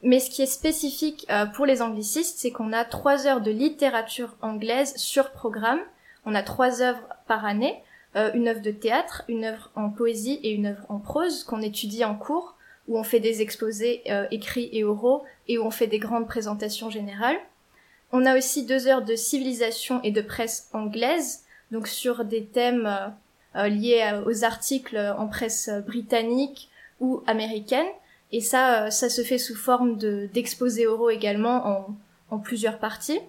Mais 0.02 0.20
ce 0.20 0.30
qui 0.30 0.42
est 0.42 0.46
spécifique 0.46 1.26
euh, 1.30 1.46
pour 1.48 1.66
les 1.66 1.82
anglicistes, 1.82 2.38
c'est 2.38 2.52
qu'on 2.52 2.74
a 2.74 2.86
trois 2.86 3.28
heures 3.28 3.42
de 3.42 3.52
littérature 3.52 4.36
anglaise 4.42 4.96
sur 4.98 5.32
programme. 5.32 5.80
On 6.26 6.36
a 6.36 6.44
trois 6.44 6.82
œuvres 6.82 7.08
par 7.28 7.44
année, 7.44 7.82
euh, 8.16 8.32
une 8.34 8.48
œuvre 8.48 8.62
de 8.62 8.72
théâtre, 8.72 9.24
une 9.28 9.46
œuvre 9.46 9.72
en 9.76 9.90
poésie 9.90 10.40
et 10.44 10.52
une 10.52 10.68
œuvre 10.68 10.86
en 10.90 11.00
prose 11.00 11.44
qu'on 11.44 11.62
étudie 11.62 12.06
en 12.06 12.16
cours, 12.16 12.55
où 12.88 12.98
on 13.00 13.04
fait 13.04 13.20
des 13.20 13.42
exposés 13.42 14.01
euh, 14.10 14.25
écrits 14.32 14.70
et 14.72 14.84
oraux 14.84 15.24
et 15.48 15.58
où 15.58 15.63
on 15.65 15.72
fait 15.72 15.88
des 15.88 16.00
grandes 16.00 16.27
présentations 16.27 16.89
générales. 16.89 17.38
On 18.12 18.25
a 18.25 18.38
aussi 18.38 18.65
deux 18.65 18.88
heures 18.88 19.04
de 19.04 19.15
civilisation 19.15 20.01
et 20.04 20.12
de 20.12 20.22
presse 20.22 20.70
anglaise, 20.74 21.44
donc 21.72 21.88
sur 21.88 22.24
des 22.24 22.46
thèmes 22.46 22.88
liés 23.56 24.22
aux 24.25 24.44
articles 24.44 24.98
en 25.18 25.27
presse 25.27 25.70
britannique 25.86 26.70
ou 27.00 27.24
américaine. 27.27 27.88
Et 28.32 28.42
ça, 28.42 28.86
euh, 28.86 28.89
ça 28.89 29.10
se 29.10 29.22
fait 29.22 29.38
sous 29.38 29.56
forme 29.56 29.98
de 29.98 30.27
d'exposés 30.34 30.88
oraux 30.88 31.10
également 31.10 31.88
en, 32.30 32.39
plusieurs 32.39 32.80
parties. 32.80 33.20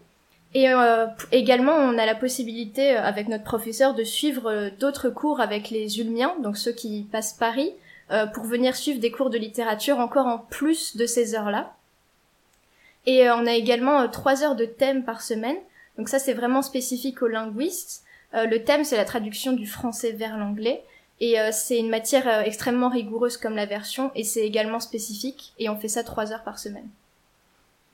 Et 0.54 0.68
euh, 0.68 1.06
également, 1.32 1.74
on 1.74 1.98
a 1.98 2.06
la 2.06 2.14
possibilité, 2.14 2.96
euh, 2.96 3.02
avec 3.02 3.28
notre 3.28 3.44
professeur, 3.44 3.94
de 3.94 4.02
suivre 4.02 4.70
d'autres 4.80 5.10
cours 5.10 5.40
avec 5.40 5.70
les 5.70 6.00
Ulmiens, 6.00 6.34
donc 6.42 6.56
ceux 6.56 6.72
qui 6.72 7.06
passent 7.12 7.34
Paris, 7.34 7.72
pour 8.34 8.44
venir 8.44 8.76
suivre 8.76 9.00
des 9.00 9.10
cours 9.10 9.30
de 9.30 9.38
littérature 9.38 9.98
encore 9.98 10.26
en 10.26 10.38
plus 10.38 10.96
de 10.96 11.06
ces 11.06 11.34
heures-là. 11.34 11.74
Et 13.04 13.28
on 13.30 13.46
a 13.46 13.52
également 13.52 14.08
trois 14.08 14.44
heures 14.44 14.56
de 14.56 14.64
thème 14.64 15.04
par 15.04 15.22
semaine. 15.22 15.56
Donc 15.98 16.08
ça, 16.08 16.18
c'est 16.18 16.34
vraiment 16.34 16.62
spécifique 16.62 17.22
aux 17.22 17.28
linguistes. 17.28 18.04
le 18.32 18.58
thème, 18.58 18.84
c'est 18.84 18.96
la 18.96 19.04
traduction 19.04 19.52
du 19.52 19.66
français 19.66 20.12
vers 20.12 20.36
l'anglais. 20.36 20.84
Et 21.20 21.40
euh, 21.40 21.50
c'est 21.52 21.78
une 21.78 21.88
matière 21.88 22.28
euh, 22.28 22.42
extrêmement 22.42 22.90
rigoureuse 22.90 23.36
comme 23.36 23.56
la 23.56 23.66
version, 23.66 24.10
et 24.14 24.24
c'est 24.24 24.44
également 24.46 24.80
spécifique, 24.80 25.54
et 25.58 25.68
on 25.68 25.76
fait 25.76 25.88
ça 25.88 26.04
trois 26.04 26.32
heures 26.32 26.44
par 26.44 26.58
semaine. 26.58 26.88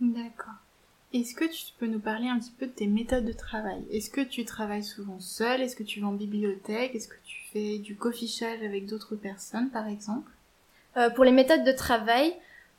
D'accord. 0.00 0.54
Est-ce 1.12 1.34
que 1.34 1.44
tu 1.44 1.72
peux 1.78 1.86
nous 1.86 2.00
parler 2.00 2.28
un 2.28 2.38
petit 2.38 2.52
peu 2.58 2.66
de 2.66 2.72
tes 2.72 2.86
méthodes 2.86 3.26
de 3.26 3.32
travail? 3.32 3.82
Est-ce 3.90 4.08
que 4.08 4.22
tu 4.22 4.44
travailles 4.44 4.84
souvent 4.84 5.20
seul 5.20 5.60
Est-ce 5.60 5.76
que 5.76 5.82
tu 5.82 6.00
vas 6.00 6.06
en 6.06 6.12
bibliothèque? 6.12 6.94
Est-ce 6.94 7.08
que 7.08 7.16
tu 7.24 7.36
fais 7.52 7.78
du 7.78 7.96
cofichage 7.96 8.62
avec 8.62 8.86
d'autres 8.86 9.14
personnes, 9.16 9.68
par 9.70 9.86
exemple? 9.88 10.30
Euh, 10.96 11.10
Pour 11.10 11.24
les 11.24 11.32
méthodes 11.32 11.64
de 11.64 11.72
travail, 11.72 12.32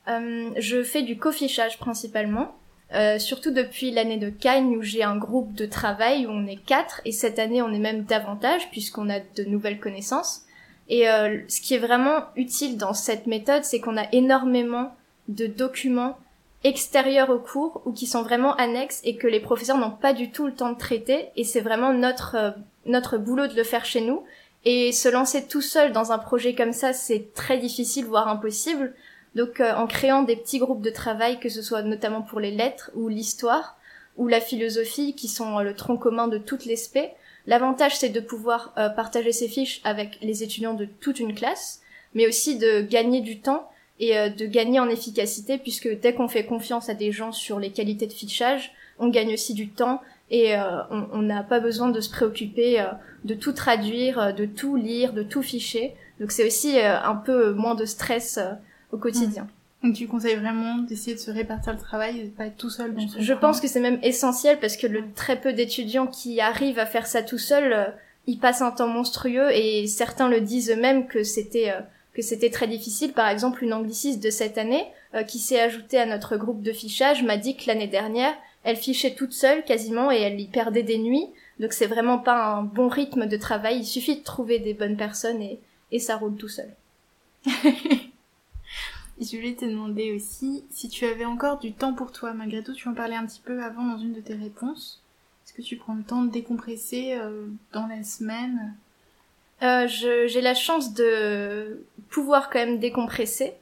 euh, 0.08 0.50
je 0.56 0.82
fais 0.82 1.02
du 1.02 1.16
cofichage 1.16 1.78
principalement. 1.78 2.56
Euh, 2.92 3.18
surtout 3.18 3.50
depuis 3.50 3.90
l'année 3.90 4.18
de 4.18 4.30
Cannes 4.30 4.66
où 4.66 4.82
j'ai 4.82 5.02
un 5.02 5.16
groupe 5.16 5.54
de 5.54 5.66
travail 5.66 6.26
où 6.26 6.30
on 6.30 6.46
est 6.46 6.62
quatre 6.62 7.00
et 7.04 7.12
cette 7.12 7.38
année 7.38 7.62
on 7.62 7.72
est 7.72 7.78
même 7.78 8.04
davantage 8.04 8.70
puisqu'on 8.70 9.10
a 9.10 9.20
de 9.20 9.44
nouvelles 9.44 9.80
connaissances. 9.80 10.42
Et 10.88 11.08
euh, 11.08 11.40
ce 11.48 11.60
qui 11.60 11.74
est 11.74 11.78
vraiment 11.78 12.24
utile 12.36 12.76
dans 12.76 12.92
cette 12.92 13.26
méthode, 13.26 13.64
c'est 13.64 13.80
qu'on 13.80 13.96
a 13.96 14.06
énormément 14.12 14.94
de 15.28 15.46
documents 15.46 16.18
extérieurs 16.64 17.28
au 17.28 17.38
cours 17.38 17.82
ou 17.84 17.92
qui 17.92 18.06
sont 18.06 18.22
vraiment 18.22 18.56
annexes 18.56 19.00
et 19.04 19.16
que 19.16 19.26
les 19.26 19.40
professeurs 19.40 19.76
n'ont 19.76 19.90
pas 19.90 20.14
du 20.14 20.30
tout 20.30 20.46
le 20.46 20.54
temps 20.54 20.72
de 20.72 20.78
traiter 20.78 21.28
et 21.36 21.44
c'est 21.44 21.60
vraiment 21.60 21.92
notre 21.92 22.34
euh, 22.34 22.50
notre 22.86 23.18
boulot 23.18 23.46
de 23.46 23.54
le 23.54 23.64
faire 23.64 23.84
chez 23.84 24.00
nous 24.00 24.24
Et 24.64 24.92
se 24.92 25.08
lancer 25.08 25.46
tout 25.46 25.60
seul 25.60 25.92
dans 25.92 26.12
un 26.12 26.18
projet 26.18 26.54
comme 26.54 26.72
ça, 26.72 26.92
c'est 26.92 27.32
très 27.34 27.58
difficile, 27.58 28.06
voire 28.06 28.28
impossible. 28.28 28.94
Donc 29.34 29.60
euh, 29.60 29.74
en 29.74 29.86
créant 29.86 30.22
des 30.22 30.36
petits 30.36 30.58
groupes 30.58 30.82
de 30.82 30.90
travail, 30.90 31.38
que 31.38 31.50
ce 31.50 31.62
soit 31.62 31.82
notamment 31.82 32.22
pour 32.22 32.40
les 32.40 32.50
lettres 32.50 32.90
ou 32.94 33.08
l'histoire 33.08 33.76
ou 34.16 34.26
la 34.28 34.40
philosophie, 34.40 35.14
qui 35.14 35.28
sont 35.28 35.58
le 35.58 35.74
tronc 35.74 35.98
commun 35.98 36.28
de 36.28 36.38
toutes 36.38 36.66
les 36.66 36.76
spé, 36.76 37.10
l'avantage 37.46 37.96
c'est 37.96 38.10
de 38.10 38.20
pouvoir 38.20 38.72
partager 38.94 39.32
ses 39.32 39.48
fiches 39.48 39.80
avec 39.82 40.18
les 40.22 40.44
étudiants 40.44 40.74
de 40.74 40.84
toute 40.84 41.18
une 41.18 41.34
classe, 41.34 41.80
mais 42.14 42.28
aussi 42.28 42.56
de 42.56 42.80
gagner 42.80 43.22
du 43.22 43.40
temps 43.40 43.68
et 44.00 44.16
euh, 44.16 44.28
de 44.28 44.46
gagner 44.46 44.80
en 44.80 44.88
efficacité 44.88 45.58
puisque 45.58 45.88
dès 46.00 46.14
qu'on 46.14 46.28
fait 46.28 46.44
confiance 46.44 46.88
à 46.88 46.94
des 46.94 47.12
gens 47.12 47.32
sur 47.32 47.58
les 47.58 47.70
qualités 47.70 48.06
de 48.06 48.12
fichage, 48.12 48.72
on 48.98 49.08
gagne 49.08 49.32
aussi 49.32 49.54
du 49.54 49.68
temps 49.68 50.00
et 50.30 50.56
euh, 50.56 50.82
on 50.90 51.22
n'a 51.22 51.42
pas 51.42 51.60
besoin 51.60 51.90
de 51.90 52.00
se 52.00 52.10
préoccuper 52.10 52.80
euh, 52.80 52.86
de 53.24 53.34
tout 53.34 53.52
traduire, 53.52 54.34
de 54.34 54.46
tout 54.46 54.76
lire, 54.76 55.12
de 55.12 55.22
tout 55.22 55.42
ficher. 55.42 55.94
Donc 56.20 56.32
c'est 56.32 56.46
aussi 56.46 56.78
un 56.78 57.16
peu 57.16 57.52
moins 57.52 57.74
de 57.74 57.84
stress 57.84 58.38
au 58.92 58.98
quotidien. 58.98 59.44
Mmh. 59.82 59.86
Donc 59.86 59.96
tu 59.96 60.06
conseilles 60.06 60.36
vraiment 60.36 60.78
d'essayer 60.78 61.14
de 61.14 61.20
se 61.20 61.30
répartir 61.30 61.72
le 61.72 61.78
travail 61.78 62.20
et 62.20 62.24
de 62.24 62.30
pas 62.30 62.46
être 62.46 62.56
tout 62.56 62.70
seul 62.70 62.94
dans 62.94 63.06
Je 63.18 63.32
pense 63.34 63.60
que 63.60 63.68
c'est 63.68 63.80
même 63.80 63.98
essentiel 64.02 64.58
parce 64.60 64.76
que 64.76 64.86
le 64.86 65.04
très 65.14 65.40
peu 65.40 65.52
d'étudiants 65.52 66.06
qui 66.06 66.40
arrivent 66.40 66.78
à 66.78 66.86
faire 66.86 67.06
ça 67.06 67.22
tout 67.22 67.38
seul, 67.38 67.92
ils 68.26 68.38
passent 68.38 68.62
un 68.62 68.70
temps 68.70 68.88
monstrueux 68.88 69.50
et 69.52 69.86
certains 69.86 70.28
le 70.28 70.40
disent 70.40 70.70
eux-mêmes 70.70 71.06
que 71.06 71.22
c'était 71.22 71.72
que 72.14 72.22
c'était 72.22 72.50
très 72.50 72.68
difficile. 72.68 73.12
Par 73.12 73.28
exemple, 73.28 73.64
une 73.64 73.74
angliciste 73.74 74.22
de 74.22 74.30
cette 74.30 74.56
année, 74.56 74.86
euh, 75.14 75.22
qui 75.24 75.38
s'est 75.38 75.60
ajoutée 75.60 75.98
à 75.98 76.06
notre 76.06 76.36
groupe 76.36 76.62
de 76.62 76.72
fichage, 76.72 77.22
m'a 77.22 77.36
dit 77.36 77.56
que 77.56 77.66
l'année 77.66 77.88
dernière, 77.88 78.34
elle 78.62 78.76
fichait 78.76 79.14
toute 79.14 79.32
seule 79.32 79.64
quasiment 79.64 80.10
et 80.10 80.20
elle 80.20 80.40
y 80.40 80.46
perdait 80.46 80.82
des 80.82 80.98
nuits. 80.98 81.28
Donc 81.60 81.72
c'est 81.72 81.86
vraiment 81.86 82.18
pas 82.18 82.54
un 82.54 82.62
bon 82.62 82.88
rythme 82.88 83.26
de 83.26 83.36
travail. 83.36 83.78
Il 83.78 83.84
suffit 83.84 84.16
de 84.16 84.24
trouver 84.24 84.58
des 84.58 84.74
bonnes 84.74 84.96
personnes 84.96 85.42
et, 85.42 85.60
et 85.92 85.98
ça 85.98 86.16
roule 86.16 86.36
tout 86.36 86.48
seul. 86.48 86.70
Je 89.20 89.36
voulais 89.36 89.54
te 89.54 89.64
demander 89.64 90.12
aussi 90.12 90.64
si 90.70 90.88
tu 90.88 91.04
avais 91.04 91.24
encore 91.24 91.58
du 91.58 91.72
temps 91.72 91.94
pour 91.94 92.10
toi. 92.10 92.32
Malgré 92.32 92.62
tout, 92.62 92.72
tu 92.72 92.88
en 92.88 92.94
parlais 92.94 93.14
un 93.14 93.26
petit 93.26 93.42
peu 93.44 93.62
avant 93.62 93.84
dans 93.84 93.98
une 93.98 94.12
de 94.12 94.20
tes 94.20 94.34
réponses. 94.34 95.02
Est-ce 95.44 95.52
que 95.52 95.62
tu 95.62 95.76
prends 95.76 95.94
le 95.94 96.02
temps 96.02 96.22
de 96.22 96.30
décompresser 96.30 97.14
euh, 97.14 97.46
dans 97.72 97.86
la 97.86 98.02
semaine? 98.02 98.74
Euh, 99.64 99.86
j'ai 99.88 100.40
la 100.40 100.54
chance 100.54 100.94
de 100.94 101.86
pouvoir 102.10 102.50
quand 102.50 102.58
même 102.58 102.78
décompresser. 102.78 103.54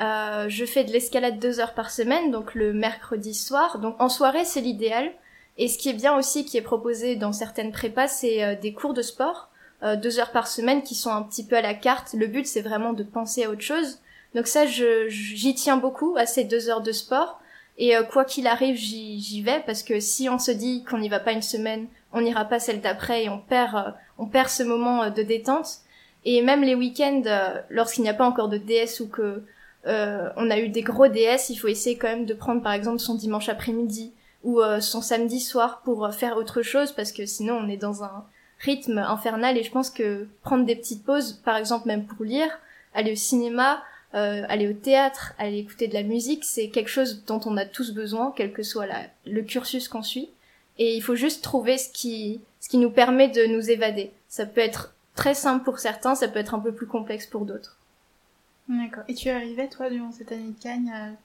Euh, 0.00 0.46
je 0.48 0.64
fais 0.64 0.84
de 0.84 0.92
l'escalade 0.92 1.38
deux 1.38 1.58
heures 1.60 1.74
par 1.74 1.90
semaine, 1.90 2.30
donc 2.30 2.54
le 2.54 2.72
mercredi 2.72 3.34
soir. 3.34 3.78
Donc 3.80 3.96
en 4.00 4.08
soirée, 4.08 4.44
c'est 4.44 4.60
l'idéal. 4.60 5.12
Et 5.58 5.66
ce 5.66 5.76
qui 5.76 5.88
est 5.88 5.94
bien 5.94 6.16
aussi, 6.16 6.44
qui 6.44 6.56
est 6.56 6.62
proposé 6.62 7.16
dans 7.16 7.32
certaines 7.32 7.72
prépas, 7.72 8.06
c'est 8.06 8.44
euh, 8.44 8.54
des 8.54 8.72
cours 8.72 8.94
de 8.94 9.02
sport, 9.02 9.50
euh, 9.82 9.96
deux 9.96 10.20
heures 10.20 10.30
par 10.30 10.46
semaine, 10.46 10.82
qui 10.82 10.94
sont 10.94 11.10
un 11.10 11.22
petit 11.22 11.44
peu 11.44 11.56
à 11.56 11.62
la 11.62 11.74
carte. 11.74 12.14
Le 12.14 12.28
but, 12.28 12.46
c'est 12.46 12.62
vraiment 12.62 12.92
de 12.92 13.02
penser 13.02 13.44
à 13.44 13.50
autre 13.50 13.62
chose. 13.62 13.98
Donc 14.34 14.46
ça, 14.46 14.66
j'y 14.66 15.54
tiens 15.54 15.76
beaucoup 15.76 16.14
à 16.16 16.26
ces 16.26 16.44
deux 16.44 16.68
heures 16.68 16.80
de 16.80 16.92
sport. 16.92 17.40
Et 17.76 17.96
euh, 17.96 18.04
quoi 18.04 18.24
qu'il 18.24 18.46
arrive, 18.46 18.76
j'y 18.76 19.42
vais 19.42 19.62
parce 19.66 19.82
que 19.82 20.00
si 20.00 20.28
on 20.28 20.38
se 20.38 20.50
dit 20.50 20.84
qu'on 20.84 20.98
n'y 20.98 21.08
va 21.08 21.20
pas 21.20 21.32
une 21.32 21.42
semaine, 21.42 21.88
on 22.12 22.20
n'ira 22.20 22.44
pas 22.44 22.60
celle 22.60 22.80
d'après 22.80 23.24
et 23.24 23.28
on 23.28 23.38
perd, 23.38 23.94
on 24.18 24.26
perd 24.26 24.48
ce 24.48 24.62
moment 24.62 25.04
euh, 25.04 25.10
de 25.10 25.22
détente. 25.22 25.78
Et 26.24 26.42
même 26.42 26.62
les 26.62 26.74
week-ends, 26.74 27.22
lorsqu'il 27.70 28.02
n'y 28.02 28.10
a 28.10 28.14
pas 28.14 28.26
encore 28.26 28.48
de 28.48 28.58
DS 28.58 29.00
ou 29.00 29.08
que 29.08 29.42
on 29.86 30.50
a 30.50 30.58
eu 30.58 30.68
des 30.68 30.82
gros 30.82 31.06
DS, 31.06 31.48
il 31.48 31.56
faut 31.56 31.68
essayer 31.68 31.96
quand 31.96 32.08
même 32.08 32.26
de 32.26 32.34
prendre 32.34 32.60
par 32.60 32.72
exemple 32.72 32.98
son 32.98 33.14
dimanche 33.14 33.48
après-midi 33.48 34.12
ou 34.42 34.60
son 34.80 35.00
samedi 35.00 35.40
soir 35.40 35.80
pour 35.84 36.12
faire 36.12 36.36
autre 36.36 36.60
chose 36.60 36.92
parce 36.92 37.12
que 37.12 37.24
sinon 37.24 37.54
on 37.54 37.68
est 37.68 37.78
dans 37.78 38.02
un 38.02 38.26
rythme 38.58 38.98
infernal 38.98 39.56
et 39.56 39.62
je 39.62 39.70
pense 39.70 39.90
que 39.90 40.26
prendre 40.42 40.66
des 40.66 40.76
petites 40.76 41.04
pauses, 41.04 41.32
par 41.44 41.56
exemple 41.56 41.86
même 41.86 42.04
pour 42.04 42.24
lire, 42.24 42.50
aller 42.94 43.12
au 43.12 43.16
cinéma, 43.16 43.82
euh, 44.14 44.42
aller 44.48 44.68
au 44.68 44.72
théâtre, 44.72 45.34
aller 45.38 45.58
écouter 45.58 45.86
de 45.86 45.94
la 45.94 46.02
musique, 46.02 46.44
c'est 46.44 46.68
quelque 46.68 46.88
chose 46.88 47.24
dont 47.26 47.40
on 47.44 47.56
a 47.56 47.64
tous 47.64 47.92
besoin, 47.92 48.32
quel 48.36 48.52
que 48.52 48.62
soit 48.62 48.86
la, 48.86 49.02
le 49.26 49.42
cursus 49.42 49.88
qu'on 49.88 50.02
suit. 50.02 50.30
Et 50.78 50.96
il 50.96 51.02
faut 51.02 51.14
juste 51.14 51.42
trouver 51.42 51.76
ce 51.76 51.90
qui, 51.90 52.40
ce 52.60 52.68
qui 52.68 52.78
nous 52.78 52.90
permet 52.90 53.28
de 53.28 53.46
nous 53.46 53.70
évader. 53.70 54.12
Ça 54.28 54.46
peut 54.46 54.60
être 54.60 54.94
très 55.14 55.34
simple 55.34 55.64
pour 55.64 55.78
certains, 55.78 56.14
ça 56.14 56.28
peut 56.28 56.38
être 56.38 56.54
un 56.54 56.60
peu 56.60 56.72
plus 56.72 56.86
complexe 56.86 57.26
pour 57.26 57.44
d'autres. 57.44 57.76
D'accord. 58.68 59.04
Et 59.08 59.14
tu 59.14 59.30
arrivais, 59.30 59.68
toi, 59.68 59.88
durant 59.90 60.12
cette 60.12 60.30
année 60.32 60.52
de 60.56 60.62
Cagne, 60.62 61.16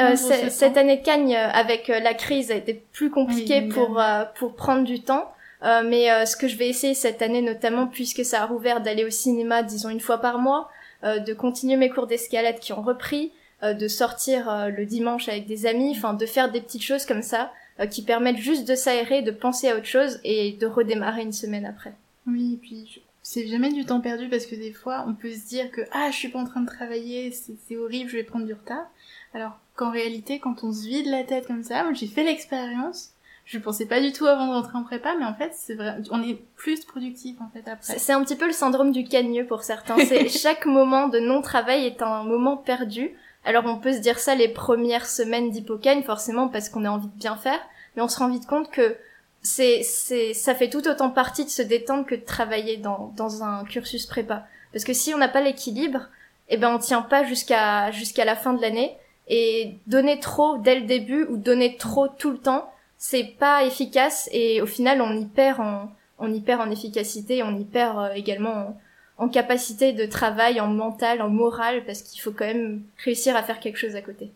euh, 0.00 0.16
cette 0.16 0.76
année 0.76 0.98
de 0.98 1.04
Cagne, 1.04 1.34
euh, 1.34 1.48
avec 1.50 1.88
euh, 1.88 2.00
la 2.00 2.14
crise, 2.14 2.50
a 2.50 2.56
été 2.56 2.82
plus 2.92 3.10
compliquée 3.10 3.62
pour, 3.62 4.00
pour 4.34 4.54
prendre 4.54 4.84
du 4.84 5.00
temps. 5.02 5.32
mais 5.62 6.26
ce 6.26 6.36
que 6.36 6.48
je 6.48 6.56
vais 6.56 6.68
essayer 6.68 6.94
cette 6.94 7.22
année, 7.22 7.40
notamment 7.40 7.86
puisque 7.86 8.24
ça 8.24 8.42
a 8.42 8.46
rouvert, 8.46 8.82
d'aller 8.82 9.04
au 9.04 9.10
cinéma, 9.10 9.62
disons, 9.62 9.88
une 9.88 10.00
fois 10.00 10.18
par 10.18 10.38
mois, 10.38 10.68
euh, 11.04 11.18
de 11.18 11.34
continuer 11.34 11.76
mes 11.76 11.90
cours 11.90 12.06
d'escalade 12.06 12.58
qui 12.60 12.72
ont 12.72 12.80
repris, 12.80 13.30
euh, 13.62 13.74
de 13.74 13.88
sortir 13.88 14.48
euh, 14.48 14.68
le 14.70 14.86
dimanche 14.86 15.28
avec 15.28 15.46
des 15.46 15.66
amis, 15.66 15.92
enfin 15.94 16.14
de 16.14 16.24
faire 16.24 16.50
des 16.50 16.62
petites 16.62 16.82
choses 16.82 17.04
comme 17.04 17.20
ça 17.20 17.52
qui 17.90 18.02
permettent 18.02 18.38
juste 18.38 18.68
de 18.68 18.74
s'aérer, 18.74 19.22
de 19.22 19.30
penser 19.30 19.68
à 19.68 19.76
autre 19.76 19.86
chose 19.86 20.20
et 20.24 20.52
de 20.52 20.66
redémarrer 20.66 21.22
une 21.22 21.32
semaine 21.32 21.66
après. 21.66 21.94
Oui, 22.26 22.54
et 22.54 22.56
puis 22.56 23.02
c'est 23.22 23.46
jamais 23.46 23.72
du 23.72 23.84
temps 23.84 24.00
perdu 24.00 24.28
parce 24.28 24.46
que 24.46 24.54
des 24.54 24.72
fois 24.72 25.04
on 25.08 25.14
peut 25.14 25.32
se 25.32 25.46
dire 25.46 25.70
que 25.70 25.80
ah 25.92 26.10
je 26.10 26.16
suis 26.16 26.28
pas 26.28 26.38
en 26.38 26.46
train 26.46 26.60
de 26.60 26.66
travailler, 26.66 27.32
c'est 27.32 27.76
horrible, 27.76 28.10
je 28.10 28.16
vais 28.16 28.22
prendre 28.22 28.46
du 28.46 28.52
retard. 28.52 28.86
Alors 29.32 29.58
qu'en 29.76 29.90
réalité 29.90 30.38
quand 30.38 30.62
on 30.62 30.72
se 30.72 30.86
vide 30.86 31.06
la 31.06 31.24
tête 31.24 31.46
comme 31.46 31.62
ça, 31.64 31.82
moi 31.84 31.92
j'ai 31.94 32.06
fait 32.06 32.22
l'expérience, 32.22 33.14
je 33.44 33.58
pensais 33.58 33.86
pas 33.86 34.00
du 34.00 34.12
tout 34.12 34.26
avant 34.26 34.46
de 34.46 34.52
rentrer 34.52 34.78
en 34.78 34.84
prépa, 34.84 35.14
mais 35.18 35.26
en 35.26 35.34
fait, 35.34 35.52
c'est 35.54 35.74
vrai, 35.74 35.96
on 36.10 36.22
est 36.22 36.38
plus 36.56 36.84
productif 36.84 37.36
en 37.40 37.50
fait 37.50 37.68
après. 37.68 37.98
C'est 37.98 38.12
un 38.12 38.24
petit 38.24 38.36
peu 38.36 38.46
le 38.46 38.52
syndrome 38.52 38.90
du 38.90 39.04
cagneux 39.04 39.46
pour 39.46 39.64
certains. 39.64 39.98
C'est 39.98 40.28
chaque 40.30 40.64
moment 40.64 41.08
de 41.08 41.18
non-travail 41.18 41.84
est 41.84 42.02
un 42.02 42.24
moment 42.24 42.56
perdu. 42.56 43.10
Alors 43.44 43.64
on 43.66 43.78
peut 43.78 43.92
se 43.92 43.98
dire 43.98 44.18
ça 44.18 44.34
les 44.34 44.48
premières 44.48 45.06
semaines 45.06 45.50
d'hypocagne, 45.50 46.02
forcément 46.02 46.48
parce 46.48 46.68
qu'on 46.68 46.84
a 46.84 46.90
envie 46.90 47.08
de 47.08 47.18
bien 47.18 47.36
faire, 47.36 47.60
mais 47.94 48.02
on 48.02 48.08
se 48.08 48.18
rend 48.18 48.28
vite 48.28 48.46
compte 48.46 48.70
que 48.70 48.96
c'est, 49.42 49.82
c'est, 49.82 50.32
ça 50.32 50.54
fait 50.54 50.70
tout 50.70 50.88
autant 50.88 51.10
partie 51.10 51.44
de 51.44 51.50
se 51.50 51.62
détendre 51.62 52.06
que 52.06 52.14
de 52.14 52.24
travailler 52.24 52.78
dans, 52.78 53.12
dans 53.16 53.42
un 53.42 53.64
cursus 53.64 54.06
prépa. 54.06 54.46
Parce 54.72 54.84
que 54.84 54.94
si 54.94 55.14
on 55.14 55.18
n'a 55.18 55.28
pas 55.28 55.42
l'équilibre, 55.42 56.08
eh 56.48 56.56
ben 56.56 56.74
on 56.74 56.78
tient 56.78 57.02
pas 57.02 57.24
jusqu'à, 57.24 57.90
jusqu'à 57.90 58.24
la 58.24 58.36
fin 58.36 58.54
de 58.54 58.62
l'année. 58.62 58.96
Et 59.28 59.78
donner 59.86 60.20
trop 60.20 60.58
dès 60.58 60.78
le 60.78 60.86
début 60.86 61.24
ou 61.24 61.38
donner 61.38 61.76
trop 61.76 62.08
tout 62.08 62.30
le 62.30 62.38
temps, 62.38 62.70
c'est 62.98 63.24
pas 63.38 63.64
efficace 63.64 64.28
et 64.32 64.60
au 64.60 64.66
final 64.66 65.00
on 65.00 65.16
y 65.16 65.24
perd 65.24 65.60
en 65.60 65.90
on 66.18 66.32
y 66.32 66.40
perd 66.40 66.60
en 66.60 66.70
efficacité, 66.70 67.42
on 67.42 67.58
y 67.58 67.64
perd 67.64 67.98
euh, 67.98 68.12
également 68.14 68.78
en, 69.18 69.28
capacité 69.28 69.92
de 69.92 70.06
travail, 70.06 70.60
en 70.60 70.68
mental, 70.68 71.22
en 71.22 71.30
moral, 71.30 71.84
parce 71.84 72.02
qu'il 72.02 72.20
faut 72.20 72.32
quand 72.32 72.46
même 72.46 72.82
réussir 73.04 73.36
à 73.36 73.42
faire 73.42 73.60
quelque 73.60 73.78
chose 73.78 73.96
à 73.96 74.02
côté. 74.02 74.30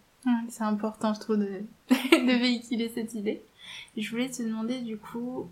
c'est 0.49 0.65
important, 0.65 1.15
je 1.15 1.21
trouve, 1.21 1.39
de, 1.39 1.63
de 1.91 2.39
véhiculer 2.39 2.91
cette 2.95 3.15
idée. 3.15 3.43
je 3.97 4.11
voulais 4.11 4.29
te 4.29 4.43
demander 4.43 4.81
du 4.81 4.99
coup, 4.99 5.49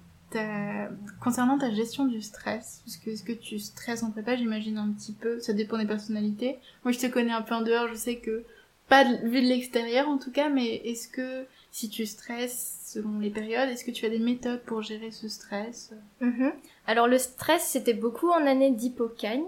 concernant 1.20 1.58
ta 1.58 1.72
gestion 1.72 2.04
du 2.04 2.20
stress, 2.22 2.82
parce 2.84 2.96
que 2.96 3.10
est-ce 3.10 3.22
que 3.22 3.32
tu 3.32 3.58
stresses 3.58 4.02
en 4.02 4.10
prépa, 4.10 4.36
j'imagine 4.36 4.78
un 4.78 4.90
petit 4.92 5.12
peu, 5.12 5.40
ça 5.40 5.52
dépend 5.52 5.78
des 5.78 5.86
personnalités. 5.86 6.56
Moi 6.84 6.92
je 6.92 6.98
te 6.98 7.06
connais 7.06 7.32
un 7.32 7.42
peu 7.42 7.54
en 7.54 7.62
dehors, 7.62 7.88
je 7.88 7.94
sais 7.94 8.16
que 8.16 8.44
pas 8.88 9.04
vu 9.04 9.42
de 9.42 9.46
l'extérieur 9.46 10.08
en 10.08 10.18
tout 10.18 10.30
cas, 10.30 10.48
mais 10.48 10.76
est-ce 10.84 11.08
que 11.08 11.46
si 11.70 11.88
tu 11.88 12.06
stresses 12.06 12.80
selon 12.86 13.18
les 13.18 13.30
périodes, 13.30 13.68
est-ce 13.68 13.84
que 13.84 13.90
tu 13.90 14.06
as 14.06 14.10
des 14.10 14.18
méthodes 14.18 14.62
pour 14.62 14.82
gérer 14.82 15.10
ce 15.10 15.28
stress? 15.28 15.92
Mhm. 16.20 16.52
Alors 16.86 17.08
le 17.08 17.18
stress, 17.18 17.62
c'était 17.64 17.94
beaucoup 17.94 18.30
en 18.30 18.46
année 18.46 18.70
d'hypocagne, 18.70 19.44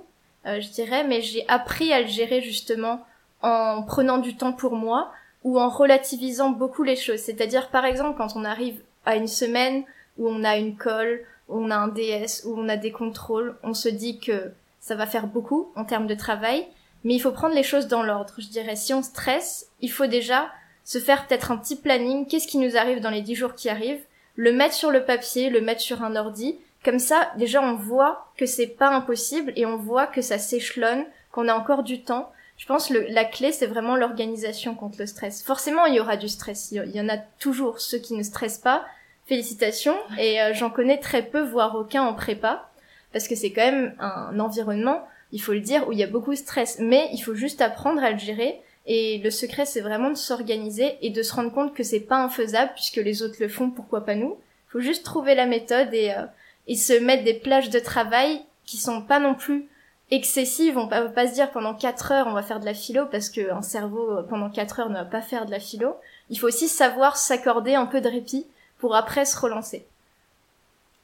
euh, 0.47 0.61
je 0.61 0.69
dirais, 0.71 1.05
mais 1.05 1.21
j'ai 1.21 1.45
appris 1.49 1.93
à 1.93 2.01
le 2.01 2.09
gérer 2.09 2.41
justement 2.41 3.05
en 3.43 3.83
prenant 3.83 4.19
du 4.19 4.37
temps 4.37 4.53
pour 4.53 4.75
moi 4.75 5.13
ou 5.45 5.61
en 5.61 5.69
relativisant 5.69 6.51
beaucoup 6.51 6.83
les 6.83 6.97
choses. 6.97 7.21
C'est-à-dire 7.21 7.69
par 7.69 7.85
exemple 7.85 8.17
quand 8.17 8.35
on 8.37 8.45
arrive 8.45 8.81
à 9.07 9.17
une 9.17 9.29
semaine 9.29 9.85
où 10.17 10.29
on 10.29 10.43
a 10.43 10.57
une 10.57 10.77
colle, 10.77 11.21
où 11.49 11.59
on 11.61 11.71
a 11.71 11.77
un 11.77 11.89
DS, 11.89 12.45
où 12.45 12.59
on 12.59 12.69
a 12.69 12.77
des 12.77 12.93
contrôles, 12.93 13.57
on 13.63 13.75
se 13.75 13.89
dit 13.89 14.19
que 14.19 14.51
ça 14.81 14.97
va 14.97 15.07
faire 15.07 15.27
beaucoup 15.27 15.71
en 15.77 15.85
termes 15.85 16.07
de 16.07 16.15
travail, 16.15 16.67
mais 17.05 17.15
il 17.15 17.21
faut 17.21 17.31
prendre 17.31 17.55
les 17.55 17.63
choses 17.63 17.87
dans 17.87 18.03
l'ordre. 18.03 18.35
Je 18.39 18.49
dirais 18.49 18.77
si 18.77 18.93
on 18.93 19.03
stresse, 19.03 19.69
il 19.81 19.91
faut 19.91 20.07
déjà 20.07 20.51
se 20.85 20.99
faire 20.99 21.27
peut-être 21.27 21.53
un 21.53 21.57
petit 21.57 21.77
planning, 21.77 22.27
qu'est-ce 22.27 22.49
qui 22.49 22.59
nous 22.59 22.77
arrive 22.77 23.01
dans 23.01 23.11
les 23.11 23.21
dix 23.21 23.35
jours 23.35 23.55
qui 23.55 23.69
arrivent, 23.69 24.05
le 24.37 24.53
mettre 24.53 24.75
sur 24.75 24.91
le 24.91 25.05
papier, 25.05 25.51
le 25.51 25.61
mettre 25.61 25.81
sur 25.81 26.03
un 26.03 26.17
ordi, 26.17 26.59
comme 26.85 26.99
ça, 26.99 27.31
déjà 27.37 27.63
on 27.63 27.75
voit 27.75 28.31
que 28.37 28.47
c'est 28.47 28.67
pas 28.67 28.89
impossible 28.89 29.53
et 29.57 29.67
on 29.67 29.77
voit 29.77 30.07
que 30.07 30.23
ça 30.23 30.39
s'échelonne, 30.39 31.05
qu'on 31.33 31.49
a 31.49 31.55
encore 31.55 31.83
du 31.83 32.03
temps. 32.03 32.33
Je 32.57 32.67
pense 32.67 32.89
que 32.89 32.95
la 33.13 33.25
clé 33.25 33.53
c'est 33.53 33.67
vraiment 33.67 33.97
l'organisation 33.97 34.75
contre 34.75 34.99
le 35.01 35.07
stress. 35.07 35.43
Forcément 35.43 35.87
il 35.87 35.95
y 35.95 36.01
aura 36.01 36.17
du 36.17 36.29
stress, 36.29 36.71
il 36.73 36.91
y 36.95 37.01
en 37.01 37.09
a 37.09 37.19
toujours 37.19 37.81
ceux 37.81 37.99
qui 37.99 38.15
ne 38.15 38.23
stressent 38.23 38.59
pas. 38.59 38.85
Félicitations 39.27 39.97
et 40.19 40.41
euh, 40.41 40.55
j'en 40.55 40.71
connais 40.71 40.99
très 40.99 41.23
peu 41.23 41.43
voire 41.43 41.75
aucun 41.75 42.03
en 42.03 42.15
prépa 42.15 42.71
parce 43.13 43.29
que 43.29 43.35
c'est 43.35 43.51
quand 43.51 43.65
même 43.65 43.95
un 43.99 44.39
environnement, 44.39 45.07
il 45.33 45.41
faut 45.41 45.53
le 45.53 45.61
dire, 45.61 45.89
où 45.89 45.93
il 45.93 45.99
y 45.99 46.03
a 46.03 46.07
beaucoup 46.07 46.31
de 46.31 46.37
stress, 46.37 46.79
mais 46.79 47.09
il 47.13 47.19
faut 47.19 47.35
juste 47.35 47.61
apprendre 47.61 48.03
à 48.03 48.11
le 48.11 48.19
gérer 48.19 48.61
et 48.91 49.19
le 49.19 49.31
secret, 49.31 49.67
c'est 49.67 49.83
vraiment 49.83 50.09
de 50.09 50.17
s'organiser 50.17 50.97
et 51.03 51.11
de 51.11 51.23
se 51.23 51.35
rendre 51.35 51.53
compte 51.53 51.75
que 51.75 51.83
c'est 51.83 52.01
pas 52.01 52.17
infaisable 52.17 52.73
puisque 52.75 52.97
les 52.97 53.23
autres 53.23 53.37
le 53.39 53.49
font, 53.49 53.71
pourquoi 53.71 54.05
pas 54.05 54.15
nous. 54.15 54.39
Faut 54.69 54.81
juste 54.81 55.05
trouver 55.05 55.35
la 55.35 55.45
méthode 55.45 55.93
et, 55.93 56.13
euh, 56.13 56.25
et 56.69 56.77
se 56.77 56.93
mettre 56.93 57.25
des 57.25 57.35
plages 57.35 57.71
de 57.71 57.79
travail 57.79 58.43
qui 58.65 58.77
sont 58.77 59.03
pas 59.03 59.19
non 59.19 59.35
plus 59.35 59.67
excessives. 60.11 60.79
On 60.79 60.87
va 60.87 61.09
pas 61.09 61.27
se 61.27 61.35
dire 61.35 61.51
pendant 61.51 61.75
4 61.75 62.13
heures 62.13 62.27
on 62.29 62.35
va 62.35 62.43
faire 62.43 62.61
de 62.61 62.65
la 62.65 62.75
philo 62.75 63.07
parce 63.07 63.31
qu'un 63.31 63.63
cerveau 63.63 64.19
euh, 64.19 64.23
pendant 64.23 64.51
4 64.51 64.81
heures 64.81 64.91
ne 64.91 64.95
va 64.95 65.05
pas 65.05 65.23
faire 65.23 65.47
de 65.47 65.51
la 65.51 65.61
philo. 65.61 65.97
Il 66.31 66.39
faut 66.39 66.47
aussi 66.47 66.69
savoir 66.69 67.17
s'accorder 67.17 67.75
un 67.75 67.87
peu 67.87 68.01
de 68.01 68.09
répit 68.09 68.47
pour 68.79 68.95
après 68.95 69.25
se 69.25 69.39
relancer. 69.39 69.87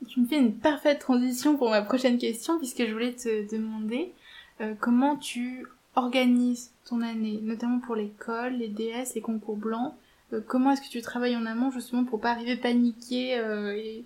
Tu 0.09 0.21
me 0.21 0.27
fais 0.27 0.37
une 0.37 0.55
parfaite 0.55 0.99
transition 0.99 1.57
pour 1.57 1.71
ma 1.71 1.83
prochaine 1.83 2.19
question 2.19 2.59
puisque 2.59 2.87
je 2.87 2.93
voulais 2.93 3.15
te 3.15 3.51
demander 3.51 4.13
euh, 4.61 4.75
comment 4.79 5.17
tu 5.17 5.67
organises 5.97 6.71
ton 6.85 7.01
année, 7.01 7.41
notamment 7.43 7.81
pour 7.81 7.97
l'école, 7.97 8.55
les 8.55 8.69
DS, 8.69 9.15
les 9.15 9.21
concours 9.21 9.57
blancs. 9.57 9.95
Euh, 10.33 10.41
comment 10.47 10.73
est-ce 10.73 10.83
que 10.83 10.89
tu 10.89 11.01
travailles 11.03 11.37
en 11.37 11.47
amont 11.47 11.71
justement 11.71 12.05
pour 12.05 12.21
pas 12.21 12.31
arriver 12.31 12.57
paniquer 12.57 13.39
euh, 13.39 13.75
et 13.77 14.05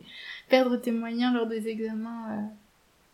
perdre 0.49 0.77
tes 0.77 0.91
moyens 0.91 1.35
lors 1.35 1.47
des 1.47 1.69
examens 1.69 2.49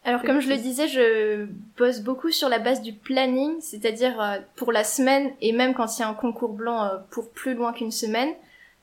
alors 0.07 0.21
comme 0.21 0.41
je 0.41 0.51
le 0.51 0.59
disais, 0.59 0.87
je 0.87 1.47
bosse 1.79 2.01
beaucoup 2.01 2.31
sur 2.31 2.51
la 2.51 2.59
base 2.59 2.83
du 2.83 2.93
planning, 2.93 3.59
c'est-à-dire 3.63 4.43
pour 4.55 4.71
la 4.71 4.85
semaine 4.85 5.31
et 5.41 5.53
même 5.53 5.73
quand 5.73 5.97
il 5.97 6.03
y 6.03 6.05
a 6.05 6.09
un 6.11 6.13
concours 6.13 6.53
blanc 6.53 6.91
pour 7.11 7.31
plus 7.31 7.55
loin 7.55 7.73
qu'une 7.73 7.91
semaine. 7.91 8.29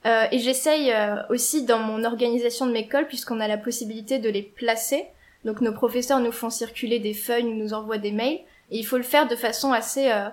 Euh, 0.08 0.26
et 0.32 0.40
j'essaye 0.40 0.92
aussi 1.30 1.64
dans 1.64 1.78
mon 1.78 2.06
organisation 2.06 2.66
de 2.66 2.72
mes 2.72 2.88
cols, 2.88 3.06
puisqu'on 3.06 3.40
a 3.40 3.48
la 3.48 3.60
possibilité 3.60 4.18
de 4.18 4.32
les 4.32 4.42
placer. 4.42 5.06
Donc 5.46 5.62
nos 5.62 5.74
professeurs 5.74 6.20
nous 6.20 6.32
font 6.32 6.50
circuler 6.50 7.00
des 7.00 7.14
feuilles, 7.14 7.44
nous 7.44 7.74
envoient 7.74 7.98
des 7.98 8.12
mails. 8.12 8.40
Et 8.70 8.78
il 8.78 8.84
faut 8.84 8.98
le 8.98 9.04
faire 9.04 9.28
de 9.28 9.36
façon 9.36 9.74
assez 9.74 10.10
euh, 10.12 10.30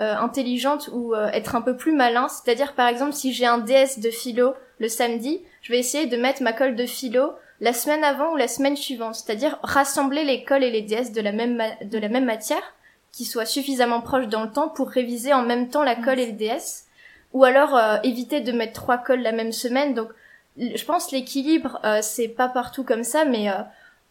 euh, 0.00 0.16
intelligente 0.16 0.88
ou 0.92 1.14
euh, 1.14 1.28
être 1.28 1.54
un 1.54 1.60
peu 1.60 1.76
plus 1.76 1.92
malin. 1.92 2.28
C'est-à-dire, 2.28 2.74
par 2.74 2.88
exemple, 2.88 3.12
si 3.12 3.32
j'ai 3.32 3.46
un 3.46 3.58
DS 3.58 4.00
de 4.00 4.10
philo 4.10 4.54
le 4.78 4.88
samedi, 4.88 5.42
je 5.60 5.72
vais 5.72 5.78
essayer 5.78 6.06
de 6.06 6.16
mettre 6.16 6.42
ma 6.42 6.52
colle 6.52 6.74
de 6.74 6.86
philo 6.86 7.32
la 7.62 7.72
semaine 7.72 8.04
avant 8.04 8.32
ou 8.32 8.36
la 8.36 8.48
semaine 8.48 8.76
suivante. 8.76 9.14
C'est-à-dire 9.14 9.58
rassembler 9.62 10.24
les 10.24 10.44
cols 10.44 10.62
et 10.62 10.70
les 10.70 10.82
DS 10.82 11.12
de 11.12 11.22
la 11.22 11.32
même, 11.32 11.62
de 11.82 11.98
la 11.98 12.10
même 12.10 12.26
matière 12.26 12.74
qui 13.12 13.24
soient 13.24 13.46
suffisamment 13.46 14.02
proches 14.02 14.28
dans 14.28 14.44
le 14.44 14.50
temps 14.50 14.68
pour 14.68 14.90
réviser 14.90 15.32
en 15.32 15.42
même 15.42 15.70
temps 15.70 15.82
la 15.82 15.96
colle 15.96 16.20
et 16.20 16.26
le 16.26 16.32
DS. 16.32 16.84
Ou 17.32 17.44
alors 17.44 17.80
éviter 18.02 18.40
de 18.40 18.52
mettre 18.52 18.74
trois 18.74 18.98
cols 18.98 19.22
la 19.22 19.32
même 19.32 19.52
semaine. 19.52 19.94
Donc, 19.94 20.08
je 20.58 20.84
pense 20.84 21.12
l'équilibre, 21.12 21.80
c'est 22.02 22.28
pas 22.28 22.48
partout 22.48 22.84
comme 22.84 23.04
ça, 23.04 23.24
mais 23.24 23.48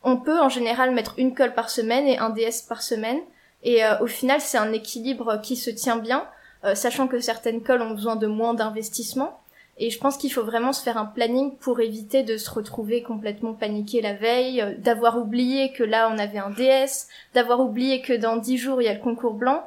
on 0.03 0.17
peut 0.17 0.39
en 0.39 0.50
général 0.50 0.91
mettre 0.91 1.13
une 1.17 1.36
colle 1.36 1.53
par 1.53 1.70
semaine 1.70 2.08
et 2.08 2.17
un 2.17 2.29
DS 2.29 2.63
par 2.67 2.81
semaine. 2.81 3.20
Et 3.63 3.84
euh, 3.84 4.00
au 4.00 4.08
final, 4.08 4.41
c'est 4.41 4.58
un 4.58 4.74
équilibre 4.74 5.39
qui 5.41 5.55
se 5.55 5.70
tient 5.70 5.98
bien, 5.98 6.25
euh, 6.63 6.75
sachant 6.75 7.08
que 7.08 7.20
certaines 7.20 7.62
colles 7.62 7.81
ont 7.81 7.91
besoin 7.91 8.15
de 8.15 8.27
moins 8.27 8.53
d'investissement. 8.53 9.41
Et 9.78 9.90
je 9.90 10.00
pense 10.00 10.18
qu'il 10.18 10.32
faut 10.32 10.44
vraiment 10.44 10.74
se 10.74 10.84
faire 10.84 10.98
un 10.98 11.06
planning 11.06 11.56
pour 11.58 11.80
éviter 11.80 12.24
de 12.24 12.38
se 12.38 12.50
retrouver 12.51 13.01
complètement 13.01 13.54
paniqué 13.54 14.01
la 14.01 14.13
veille, 14.13 14.62
euh, 14.62 14.74
d'avoir 14.78 15.18
oublié 15.18 15.72
que 15.72 15.84
là 15.84 16.10
on 16.13 16.18
avait 16.20 16.40
un 16.40 16.51
DS, 16.51 17.08
d'avoir 17.34 17.60
oublié 17.62 18.01
que 18.01 18.13
dans 18.13 18.38
dix 18.38 18.58
jours 18.58 18.82
il 18.82 18.86
y 18.86 18.90
a 18.90 18.94
le 18.94 19.00
concours 19.00 19.34
blanc. 19.34 19.63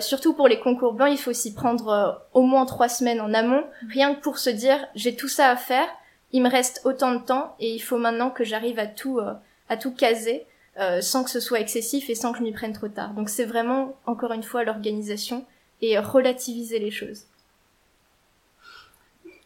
surtout 0.00 0.32
pour 0.32 0.48
les 0.48 0.60
concours 0.60 0.94
blancs, 0.94 1.10
il 1.10 1.18
faut 1.18 1.34
s'y 1.34 1.52
prendre 1.52 2.26
au 2.32 2.42
moins 2.42 2.64
trois 2.64 2.88
semaines 2.88 3.20
en 3.20 3.34
amont, 3.34 3.64
rien 3.90 4.14
que 4.14 4.20
pour 4.20 4.38
se 4.38 4.48
dire 4.50 4.78
j'ai 4.94 5.14
tout 5.14 5.28
ça 5.28 5.50
à 5.50 5.56
faire, 5.56 5.88
il 6.32 6.42
me 6.42 6.50
reste 6.50 6.80
autant 6.84 7.14
de 7.14 7.22
temps 7.22 7.54
et 7.60 7.74
il 7.74 7.80
faut 7.80 7.98
maintenant 7.98 8.30
que 8.30 8.44
j'arrive 8.44 8.78
à 8.78 8.86
tout 8.86 9.20
à 9.68 9.76
tout 9.76 9.92
caser 9.92 10.46
euh, 10.76 11.00
sans 11.00 11.22
que 11.22 11.30
ce 11.30 11.38
soit 11.38 11.60
excessif 11.60 12.10
et 12.10 12.16
sans 12.16 12.32
que 12.32 12.38
je 12.38 12.42
m'y 12.42 12.50
prenne 12.50 12.72
trop 12.72 12.88
tard. 12.88 13.14
Donc 13.14 13.28
c'est 13.28 13.44
vraiment, 13.44 13.94
encore 14.06 14.32
une 14.32 14.42
fois, 14.42 14.64
l'organisation 14.64 15.44
et 15.80 15.98
relativiser 15.98 16.80
les 16.80 16.90
choses. 16.90 17.26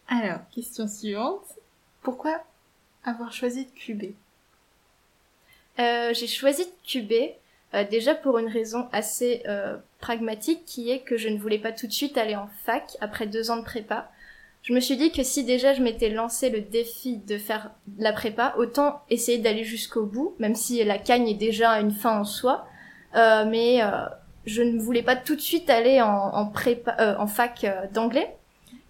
Alors, 0.09 0.41
question 0.51 0.89
suivante. 0.89 1.45
Pourquoi 2.03 2.43
avoir 3.05 3.33
choisi 3.33 3.67
de 3.67 3.71
cuber? 3.71 4.15
Euh, 5.79 6.13
J'ai 6.15 6.27
choisi 6.27 6.65
de 6.65 6.87
cuber 6.87 7.37
euh, 7.75 7.85
déjà 7.85 8.15
pour 8.15 8.39
une 8.39 8.49
raison 8.49 8.89
assez 8.93 9.43
pragmatique 10.01 10.65
qui 10.65 10.91
est 10.91 11.01
que 11.01 11.17
je 11.17 11.29
ne 11.29 11.39
voulais 11.39 11.59
pas 11.59 11.73
tout 11.73 11.87
de 11.87 11.93
suite 11.93 12.17
aller 12.19 12.37
en 12.37 12.49
fac 12.65 12.97
après 13.01 13.27
deux 13.27 13.51
ans 13.51 13.57
de 13.59 13.65
prépa 13.65 14.11
je 14.63 14.73
me 14.73 14.81
suis 14.81 14.97
dit 14.97 15.13
que 15.13 15.23
si 15.23 15.45
déjà 15.45 15.73
je 15.73 15.83
m'étais 15.83 16.11
lancé 16.11 16.51
le 16.51 16.61
défi 16.61 17.17
de 17.17 17.39
faire 17.39 17.71
la 17.99 18.13
prépa, 18.13 18.55
autant 18.59 19.01
essayer 19.09 19.39
d'aller 19.39 19.65
jusqu'au 19.65 20.05
bout, 20.05 20.35
même 20.39 20.55
si 20.55 20.83
la 20.85 20.99
cagne 20.99 21.29
est 21.29 21.35
déjà 21.35 21.81
une 21.81 21.91
fin 21.91 22.21
en 22.21 22.25
soi. 22.25 22.67
Euh, 23.15 23.47
mais 23.47 23.83
euh, 23.83 23.89
je 24.45 24.63
ne 24.63 24.79
voulais 24.79 25.03
pas 25.03 25.17
tout 25.17 25.37
de 25.37 25.41
suite 25.41 25.71
aller 25.71 26.03
en, 26.03 26.47
prépa, 26.47 26.97
euh, 27.01 27.17
en 27.17 27.27
fac 27.27 27.65
d'anglais. 27.95 28.37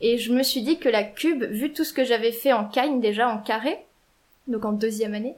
Et 0.00 0.18
je 0.18 0.32
me 0.32 0.42
suis 0.42 0.62
dit 0.62 0.78
que 0.78 0.88
la 0.88 1.02
cube, 1.02 1.44
vu 1.44 1.72
tout 1.72 1.84
ce 1.84 1.92
que 1.92 2.04
j'avais 2.04 2.32
fait 2.32 2.52
en 2.52 2.64
cagne 2.64 3.00
déjà, 3.00 3.28
en 3.28 3.38
carré, 3.38 3.78
donc 4.46 4.64
en 4.64 4.72
deuxième 4.72 5.14
année, 5.14 5.34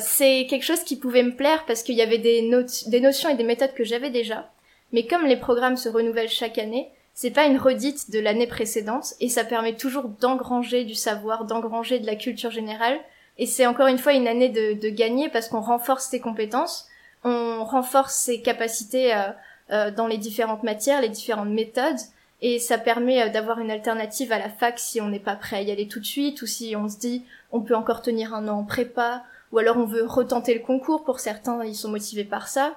c'est 0.00 0.46
quelque 0.50 0.64
chose 0.64 0.84
qui 0.84 0.96
pouvait 0.96 1.22
me 1.22 1.34
plaire 1.34 1.64
parce 1.66 1.82
qu'il 1.82 1.94
y 1.94 2.02
avait 2.02 2.18
des, 2.18 2.42
des 2.86 3.00
notions 3.00 3.30
et 3.30 3.34
des 3.34 3.44
méthodes 3.44 3.72
que 3.72 3.84
j'avais 3.84 4.10
déjà. 4.10 4.50
Mais 4.92 5.06
comme 5.06 5.24
les 5.24 5.38
programmes 5.38 5.76
se 5.78 5.88
renouvellent 5.88 6.28
chaque 6.28 6.58
année, 6.58 6.90
c'est 7.14 7.30
pas 7.30 7.46
une 7.46 7.58
redite 7.58 8.10
de 8.10 8.18
l'année 8.18 8.46
précédente 8.46 9.14
et 9.20 9.28
ça 9.28 9.44
permet 9.44 9.74
toujours 9.74 10.08
d'engranger 10.08 10.84
du 10.84 10.94
savoir, 10.94 11.44
d'engranger 11.44 12.00
de 12.00 12.06
la 12.06 12.16
culture 12.16 12.50
générale 12.50 12.98
et 13.38 13.46
c'est 13.46 13.66
encore 13.66 13.86
une 13.86 13.98
fois 13.98 14.12
une 14.12 14.28
année 14.28 14.48
de, 14.48 14.74
de 14.74 14.88
gagner 14.88 15.28
parce 15.28 15.48
qu'on 15.48 15.60
renforce 15.60 16.06
ses 16.06 16.20
compétences, 16.20 16.88
on 17.22 17.64
renforce 17.64 18.14
ses 18.14 18.42
capacités 18.42 19.14
euh, 19.14 19.28
euh, 19.70 19.90
dans 19.90 20.06
les 20.06 20.18
différentes 20.18 20.62
matières, 20.62 21.00
les 21.00 21.08
différentes 21.08 21.48
méthodes 21.48 21.98
et 22.44 22.58
ça 22.58 22.78
permet 22.78 23.22
euh, 23.22 23.28
d'avoir 23.30 23.58
une 23.58 23.70
alternative 23.70 24.30
à 24.30 24.38
la 24.38 24.48
fac 24.48 24.78
si 24.78 25.00
on 25.00 25.08
n'est 25.08 25.18
pas 25.18 25.36
prêt 25.36 25.56
à 25.56 25.62
y 25.62 25.70
aller 25.70 25.88
tout 25.88 26.00
de 26.00 26.04
suite 26.04 26.42
ou 26.42 26.46
si 26.46 26.76
on 26.76 26.88
se 26.88 26.98
dit 26.98 27.24
on 27.50 27.60
peut 27.60 27.74
encore 27.74 28.02
tenir 28.02 28.34
un 28.34 28.46
an 28.48 28.58
en 28.58 28.64
prépa 28.64 29.24
ou 29.52 29.58
alors 29.58 29.76
on 29.76 29.86
veut 29.86 30.04
retenter 30.04 30.54
le 30.54 30.60
concours 30.60 31.04
pour 31.04 31.20
certains 31.20 31.64
ils 31.64 31.74
sont 31.74 31.90
motivés 31.90 32.24
par 32.24 32.48
ça. 32.48 32.74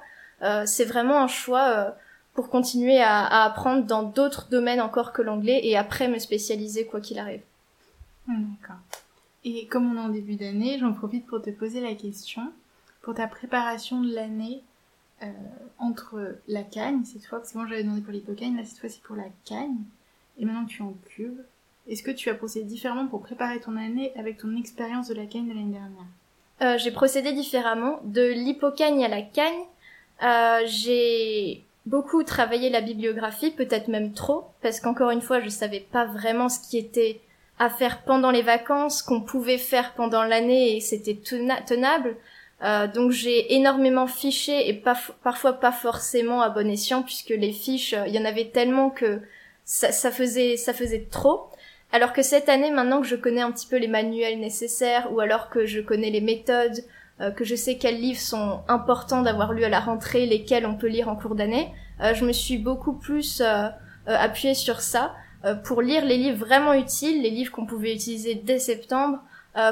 c'est 0.65 0.86
vraiment 0.86 1.21
un 1.21 1.27
choix 1.27 1.95
pour 2.34 2.49
continuer 2.49 3.01
à, 3.01 3.45
apprendre 3.45 3.84
dans 3.86 4.03
d'autres 4.03 4.47
domaines 4.51 4.80
encore 4.80 5.12
que 5.12 5.23
l'anglais 5.23 5.60
et 5.63 5.75
après 5.75 6.08
me 6.08 6.19
spécialiser 6.19 6.86
quoi 6.86 7.01
qu'il 7.01 7.17
arrive. 7.17 7.41
Hmm, 8.27 8.53
d'accord. 8.62 8.82
Et 9.43 9.65
comme 9.65 9.91
on 9.91 9.97
est 9.97 10.06
en 10.06 10.10
début 10.10 10.36
d'année, 10.36 10.77
j'en 10.80 10.93
profite 10.93 11.25
pour 11.25 11.41
te 11.41 11.49
poser 11.49 11.82
la 11.82 11.95
question 11.95 12.51
pour 13.01 13.15
ta 13.15 13.25
préparation 13.25 14.01
de 14.01 14.13
l'année 14.13 14.62
euh, 15.23 15.27
entre 15.80 16.38
la 16.47 16.63
cagne 16.63 17.03
cette 17.06 17.25
fois, 17.25 17.39
parce 17.39 17.51
que 17.51 17.58
moi 17.58 17.67
j'avais 17.67 17.84
demandé 17.84 18.01
pour 18.01 18.13
l'hypocagne, 18.13 18.56
là 18.56 18.63
cette 18.65 18.80
fois 18.80 18.89
c'est 18.89 19.01
pour 19.01 19.15
la 19.15 19.30
cagne, 19.45 19.77
et 20.38 20.45
maintenant 20.45 20.65
tu 20.65 20.82
es 20.82 20.86
en 20.86 20.93
cube. 21.06 21.39
Est-ce 21.88 22.03
que 22.03 22.12
tu 22.12 22.30
as 22.30 22.36
procédé 22.36 22.65
différemment 22.65 23.08
pour 23.08 23.21
préparer 23.21 23.60
ton 23.60 23.77
année 23.77 24.12
avec 24.17 24.38
ton 24.38 24.56
expérience 24.58 25.08
de 25.08 25.13
la 25.15 25.25
cagne 25.25 25.47
de 25.47 25.53
l'année 25.53 25.71
dernière? 25.71 26.06
Euh, 26.62 26.77
J'ai 26.77 26.91
procédé 26.91 27.32
différemment. 27.32 27.99
De 28.03 28.27
l'hypocagne 28.27 29.06
à 29.06 29.08
la 29.08 29.21
cagne, 29.21 29.63
euh, 30.21 30.62
j'ai 30.65 31.63
beaucoup 31.86 32.23
travaillé 32.23 32.69
la 32.69 32.82
bibliographie, 32.82 33.51
peut-être 33.51 33.88
même 33.88 34.12
trop, 34.12 34.45
parce 34.62 34.82
qu'encore 34.82 35.12
une 35.12 35.21
fois, 35.21 35.39
je 35.39 35.49
savais 35.49 35.80
pas 35.80 36.06
vraiment 36.06 36.49
ce 36.49 36.60
qui 36.60 36.77
était 36.77 37.21
à 37.60 37.69
faire 37.69 38.03
pendant 38.03 38.32
les 38.32 38.41
vacances, 38.41 39.01
qu'on 39.01 39.21
pouvait 39.21 39.58
faire 39.58 39.93
pendant 39.93 40.23
l'année 40.23 40.75
et 40.75 40.80
c'était 40.82 41.15
tenable. 41.65 42.17
Euh, 42.63 42.88
donc 42.88 43.12
j'ai 43.12 43.54
énormément 43.56 44.08
fiché 44.08 44.67
et 44.67 44.74
parfois 44.74 45.54
pas 45.54 45.72
forcément 45.72 46.41
à 46.41 46.50
bon 46.50 46.67
escient 46.67 47.04
puisque 47.04 47.30
les 47.30 47.52
fiches, 47.52 47.93
il 48.08 48.15
y 48.15 48.20
en 48.20 48.26
avait 48.26 48.50
tellement 48.50 48.89
que 48.89 49.22
ça, 49.63 50.12
faisait 50.12 50.58
ça 50.58 50.74
faisait 50.74 51.08
trop. 51.12 51.50
Alors 51.91 52.13
que 52.13 52.22
cette 52.22 52.50
année, 52.50 52.72
maintenant 52.72 53.02
que 53.02 53.08
je 53.08 53.15
connais 53.15 53.41
un 53.41 53.52
petit 53.52 53.67
peu 53.67 53.78
les 53.78 53.88
manuels 53.88 54.39
nécessaires 54.39 55.12
ou 55.13 55.20
alors 55.20 55.50
que 55.50 55.65
je 55.65 55.80
connais 55.80 56.10
les 56.10 56.22
méthodes, 56.22 56.84
euh, 57.20 57.32
que 57.32 57.43
je 57.43 57.56
sais 57.56 57.78
quels 57.78 58.00
livres 58.00 58.20
sont 58.20 58.62
importants 58.67 59.24
d'avoir 59.24 59.54
lu 59.54 59.63
à 59.63 59.70
la 59.70 59.80
rentrée, 59.80 60.26
lesquels 60.26 60.65
on 60.65 60.76
peut 60.76 60.88
lire 60.88 61.10
en 61.10 61.15
cours 61.15 61.36
d'année, 61.36 61.74
euh, 62.02 62.13
je 62.13 62.26
me 62.26 62.32
suis 62.32 62.58
beaucoup 62.58 62.93
plus 62.93 63.41
euh, 63.41 63.70
appuyée 64.06 64.54
sur 64.54 64.82
ça 64.82 65.13
pour 65.63 65.82
lire 65.82 66.04
les 66.04 66.17
livres 66.17 66.39
vraiment 66.39 66.74
utiles, 66.74 67.22
les 67.22 67.30
livres 67.30 67.52
qu'on 67.52 67.65
pouvait 67.65 67.93
utiliser 67.93 68.36
dès 68.36 68.60
septembre, 68.60 69.20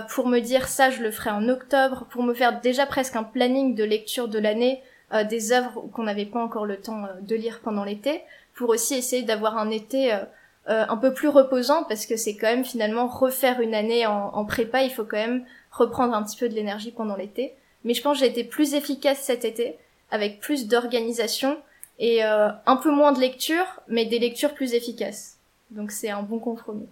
pour 0.10 0.28
me 0.28 0.40
dire 0.40 0.68
ça 0.68 0.90
je 0.90 1.02
le 1.02 1.12
ferai 1.12 1.30
en 1.30 1.48
octobre, 1.48 2.06
pour 2.10 2.24
me 2.24 2.34
faire 2.34 2.60
déjà 2.62 2.86
presque 2.86 3.16
un 3.16 3.24
planning 3.24 3.76
de 3.76 3.84
lecture 3.84 4.28
de 4.28 4.40
l'année, 4.40 4.82
des 5.30 5.52
œuvres 5.52 5.82
qu'on 5.94 6.04
n'avait 6.04 6.26
pas 6.26 6.44
encore 6.44 6.66
le 6.66 6.78
temps 6.78 7.08
de 7.22 7.36
lire 7.36 7.60
pendant 7.64 7.84
l'été, 7.84 8.22
pour 8.56 8.70
aussi 8.70 8.96
essayer 8.96 9.22
d'avoir 9.22 9.58
un 9.58 9.70
été 9.70 10.18
un 10.66 10.98
peu 10.98 11.14
plus 11.14 11.28
reposant 11.28 11.84
parce 11.84 12.08
que 12.08 12.16
c'est 12.16 12.36
quand 12.36 12.48
même 12.48 12.66
finalement 12.66 13.08
refaire 13.08 13.62
une 13.62 13.76
année 13.76 14.08
en, 14.08 14.34
en, 14.34 14.46
prépa, 14.46 14.82
il 14.82 14.92
faut 14.92 15.06
quand 15.06 15.18
même 15.18 15.46
reprendre 15.72 16.16
un 16.16 16.24
petit 16.24 16.38
peu 16.38 16.50
de 16.50 16.56
l'énergie 16.56 16.92
pendant 16.92 17.16
l'été. 17.16 17.54
Mais 17.84 17.94
je 17.94 18.02
pense 18.02 18.18
que 18.18 18.26
j'ai 18.26 18.32
été 18.32 18.44
plus 18.44 18.74
efficace 18.74 19.20
cet 19.20 19.46
été, 19.46 19.78
avec 20.12 20.40
plus 20.40 20.68
d'organisation 20.68 21.58
et 22.00 22.26
euh, 22.26 22.50
un 22.66 22.76
peu 22.76 22.92
moins 22.92 23.14
de 23.14 23.20
lecture, 23.20 23.66
mais 23.88 24.06
des 24.06 24.20
lectures 24.20 24.54
plus 24.54 24.74
efficaces. 24.74 25.38
Donc 25.72 25.92
c'est 25.92 26.10
un 26.10 26.24
bon 26.24 26.40
compromis. 26.40 26.88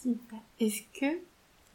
Super. 0.00 0.38
Est-ce 0.60 0.82
que 0.98 1.18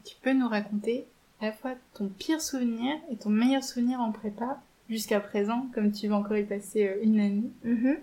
tu 0.06 0.16
peux 0.22 0.34
nous 0.34 0.48
raconter 0.48 1.06
à 1.42 1.48
la 1.48 1.52
fois 1.52 1.76
ton 1.94 2.08
pire 2.08 2.42
souvenir 2.42 2.96
et 3.12 3.16
ton 3.16 3.30
meilleur 3.30 3.64
souvenir 3.64 4.00
en 4.00 4.12
prépa 4.12 4.60
jusqu'à 4.90 5.20
présent, 5.20 5.68
comme 5.74 5.92
tu 5.92 6.08
vas 6.08 6.16
encore 6.16 6.38
y 6.38 6.44
passer 6.44 6.88
euh, 6.88 7.04
une 7.04 7.20
année? 7.20 7.52
Mm-hmm. 7.66 7.98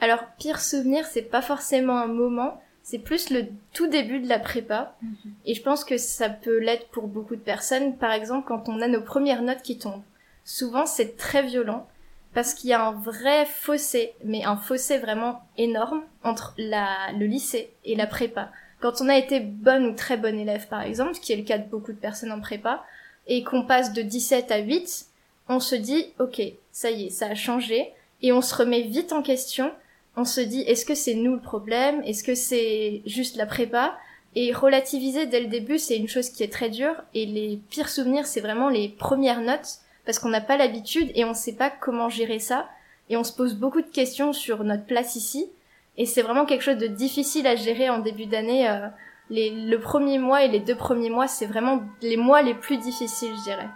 Alors, 0.00 0.24
pire 0.38 0.60
souvenir, 0.60 1.06
c'est 1.06 1.22
pas 1.22 1.42
forcément 1.42 1.96
un 1.96 2.08
moment, 2.08 2.60
c'est 2.84 2.98
plus 2.98 3.30
le 3.30 3.46
tout 3.72 3.86
début 3.86 4.20
de 4.20 4.28
la 4.28 4.38
prépa. 4.38 4.94
Mhm. 5.02 5.32
Et 5.46 5.54
je 5.54 5.62
pense 5.62 5.84
que 5.84 5.96
ça 5.96 6.28
peut 6.28 6.58
l'être 6.58 6.88
pour 6.88 7.08
beaucoup 7.08 7.34
de 7.34 7.40
personnes. 7.40 7.96
Par 7.96 8.12
exemple, 8.12 8.46
quand 8.46 8.68
on 8.68 8.80
a 8.82 8.88
nos 8.88 9.00
premières 9.00 9.42
notes 9.42 9.62
qui 9.62 9.78
tombent. 9.78 10.02
souvent 10.44 10.84
c'est 10.84 11.16
très 11.16 11.42
violent 11.42 11.88
parce 12.34 12.52
qu'il 12.52 12.68
y 12.68 12.74
a 12.74 12.84
un 12.84 12.92
vrai 12.92 13.46
fossé, 13.46 14.12
mais 14.24 14.44
un 14.44 14.56
fossé 14.56 14.98
vraiment 14.98 15.40
énorme 15.56 16.02
entre 16.22 16.52
la, 16.58 17.12
le 17.18 17.26
lycée 17.26 17.72
et 17.84 17.94
la 17.94 18.06
prépa. 18.06 18.50
Quand 18.84 19.00
on 19.00 19.08
a 19.08 19.16
été 19.16 19.40
bonne 19.40 19.86
ou 19.86 19.94
très 19.94 20.18
bonne 20.18 20.38
élève 20.38 20.68
par 20.68 20.82
exemple, 20.82 21.14
ce 21.14 21.20
qui 21.20 21.32
est 21.32 21.36
le 21.36 21.42
cas 21.42 21.56
de 21.56 21.66
beaucoup 21.66 21.92
de 21.92 21.96
personnes 21.96 22.30
en 22.30 22.40
prépa, 22.42 22.84
et 23.26 23.42
qu'on 23.42 23.64
passe 23.64 23.94
de 23.94 24.02
17 24.02 24.52
à 24.52 24.58
8, 24.58 25.06
on 25.48 25.58
se 25.58 25.74
dit 25.74 26.08
ok, 26.18 26.42
ça 26.70 26.90
y 26.90 27.06
est, 27.06 27.08
ça 27.08 27.28
a 27.28 27.34
changé, 27.34 27.94
et 28.20 28.30
on 28.30 28.42
se 28.42 28.54
remet 28.54 28.82
vite 28.82 29.14
en 29.14 29.22
question. 29.22 29.72
On 30.18 30.26
se 30.26 30.42
dit 30.42 30.60
est-ce 30.66 30.84
que 30.84 30.94
c'est 30.94 31.14
nous 31.14 31.32
le 31.32 31.40
problème? 31.40 32.02
Est-ce 32.04 32.22
que 32.22 32.34
c'est 32.34 33.00
juste 33.06 33.36
la 33.36 33.46
prépa? 33.46 33.96
Et 34.34 34.52
relativiser 34.52 35.24
dès 35.24 35.40
le 35.40 35.46
début, 35.46 35.78
c'est 35.78 35.96
une 35.96 36.06
chose 36.06 36.28
qui 36.28 36.42
est 36.42 36.52
très 36.52 36.68
dure. 36.68 36.96
Et 37.14 37.24
les 37.24 37.58
pires 37.70 37.88
souvenirs, 37.88 38.26
c'est 38.26 38.42
vraiment 38.42 38.68
les 38.68 38.90
premières 38.90 39.40
notes 39.40 39.78
parce 40.04 40.18
qu'on 40.18 40.28
n'a 40.28 40.42
pas 40.42 40.58
l'habitude 40.58 41.10
et 41.14 41.24
on 41.24 41.30
ne 41.30 41.34
sait 41.34 41.54
pas 41.54 41.70
comment 41.70 42.10
gérer 42.10 42.38
ça. 42.38 42.68
Et 43.08 43.16
on 43.16 43.24
se 43.24 43.32
pose 43.32 43.54
beaucoup 43.54 43.80
de 43.80 43.90
questions 43.90 44.34
sur 44.34 44.62
notre 44.62 44.84
place 44.84 45.16
ici. 45.16 45.48
Et 45.96 46.06
c'est 46.06 46.22
vraiment 46.22 46.44
quelque 46.44 46.62
chose 46.62 46.78
de 46.78 46.86
difficile 46.86 47.46
à 47.46 47.56
gérer 47.56 47.88
en 47.88 47.98
début 47.98 48.26
d'année. 48.26 48.68
Euh, 48.68 48.88
les, 49.30 49.50
le 49.50 49.78
premier 49.78 50.18
mois 50.18 50.44
et 50.44 50.48
les 50.48 50.60
deux 50.60 50.74
premiers 50.74 51.10
mois, 51.10 51.28
c'est 51.28 51.46
vraiment 51.46 51.82
les 52.02 52.16
mois 52.16 52.42
les 52.42 52.54
plus 52.54 52.76
difficiles, 52.76 53.34
je 53.38 53.42
dirais. 53.44 53.68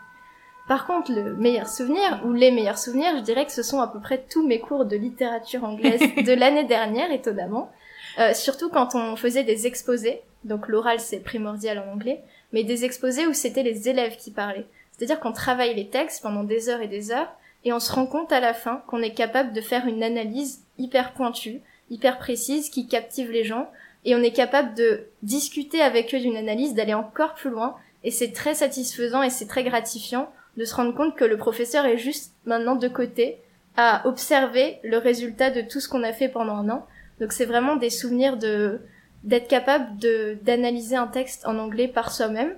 Par 0.69 0.87
contre, 0.87 1.11
le 1.11 1.35
meilleur 1.35 1.67
souvenir, 1.67 2.21
ou 2.27 2.35
les 2.35 2.51
meilleurs 2.51 2.79
souvenirs, 2.79 3.17
je 3.17 3.23
dirais 3.23 3.47
que 3.47 3.53
ce 3.53 3.63
sont 3.63 3.81
à 3.81 3.89
peu 3.89 4.01
près 4.01 4.23
tous 4.31 4.47
mes 4.47 4.61
cours 4.61 4.85
de 4.85 4.97
littérature 4.97 5.65
anglaise 5.65 6.01
de 6.17 6.33
l'année 6.35 6.65
dernière, 6.65 7.11
étonnamment. 7.11 7.73
Euh, 8.19 8.35
surtout 8.35 8.69
quand 8.69 8.95
on 8.95 9.17
faisait 9.17 9.45
des 9.45 9.67
exposés, 9.67 10.21
donc 10.45 10.69
l'oral 10.69 11.01
c'est 11.01 11.21
primordial 11.21 11.79
en 11.79 11.93
anglais, 11.93 12.23
mais 12.53 12.65
des 12.65 12.85
exposés 12.85 13.27
où 13.27 13.33
c'était 13.33 13.63
les 13.63 13.89
élèves 13.89 14.17
qui 14.17 14.31
parlaient. 14.31 14.67
C'est-à-dire 14.93 15.21
qu'on 15.21 15.33
travaille 15.33 15.75
les 15.75 15.89
textes 15.89 16.23
pendant 16.23 16.45
des 16.45 16.69
heures 16.69 16.83
et 16.83 16.89
des 16.89 17.13
heures, 17.13 17.33
et 17.65 17.73
on 17.73 17.81
se 17.81 17.93
rend 17.93 18.07
compte 18.07 18.33
à 18.33 18.41
la 18.41 18.55
fin 18.55 18.83
qu'on 18.87 19.03
est 19.03 19.15
capable 19.15 19.53
de 19.53 19.61
faire 19.61 19.87
une 19.87 20.03
analyse 20.03 20.65
hyper 20.77 21.13
pointue, 21.13 21.63
hyper 21.91 22.19
précise, 22.19 22.71
qui 22.71 22.87
captive 22.87 23.31
les 23.31 23.45
gens, 23.45 23.71
et 24.05 24.15
on 24.15 24.23
est 24.23 24.33
capable 24.33 24.75
de 24.75 25.05
discuter 25.23 25.81
avec 25.81 26.15
eux 26.15 26.21
d'une 26.21 26.37
analyse, 26.37 26.75
d'aller 26.75 26.95
encore 26.95 27.35
plus 27.35 27.51
loin, 27.51 27.77
et 28.05 28.11
c'est 28.11 28.33
très 28.33 28.55
satisfaisant 28.55 29.23
et 29.23 29.31
c'est 29.31 29.47
très 29.47 29.65
gratifiant 29.65 30.31
de 30.57 30.65
se 30.65 30.75
rendre 30.75 30.95
compte 30.95 31.17
que 31.17 31.25
le 31.25 31.37
professeur 31.37 31.87
est 31.87 31.99
juste 31.99 32.33
maintenant 32.45 32.77
de 32.77 32.89
côté 32.89 33.39
à 33.77 34.07
observer 34.07 34.79
le 34.83 34.99
résultat 34.99 35.51
de 35.51 35.61
tout 35.61 35.81
ce 35.81 35.89
qu'on 35.89 36.03
a 36.03 36.13
fait 36.13 36.29
pendant 36.29 36.55
un 36.55 36.69
an. 36.69 36.87
Donc 37.21 37.33
c'est 37.33 37.45
vraiment 37.45 37.77
des 37.77 37.91
souvenirs 37.91 38.37
de 38.37 38.81
d'être 39.25 39.49
capable 39.49 39.99
de 39.99 40.39
d'analyser 40.43 40.97
un 40.97 41.09
texte 41.09 41.47
en 41.47 41.59
anglais 41.59 41.89
par 41.89 42.13
soi-même, 42.13 42.57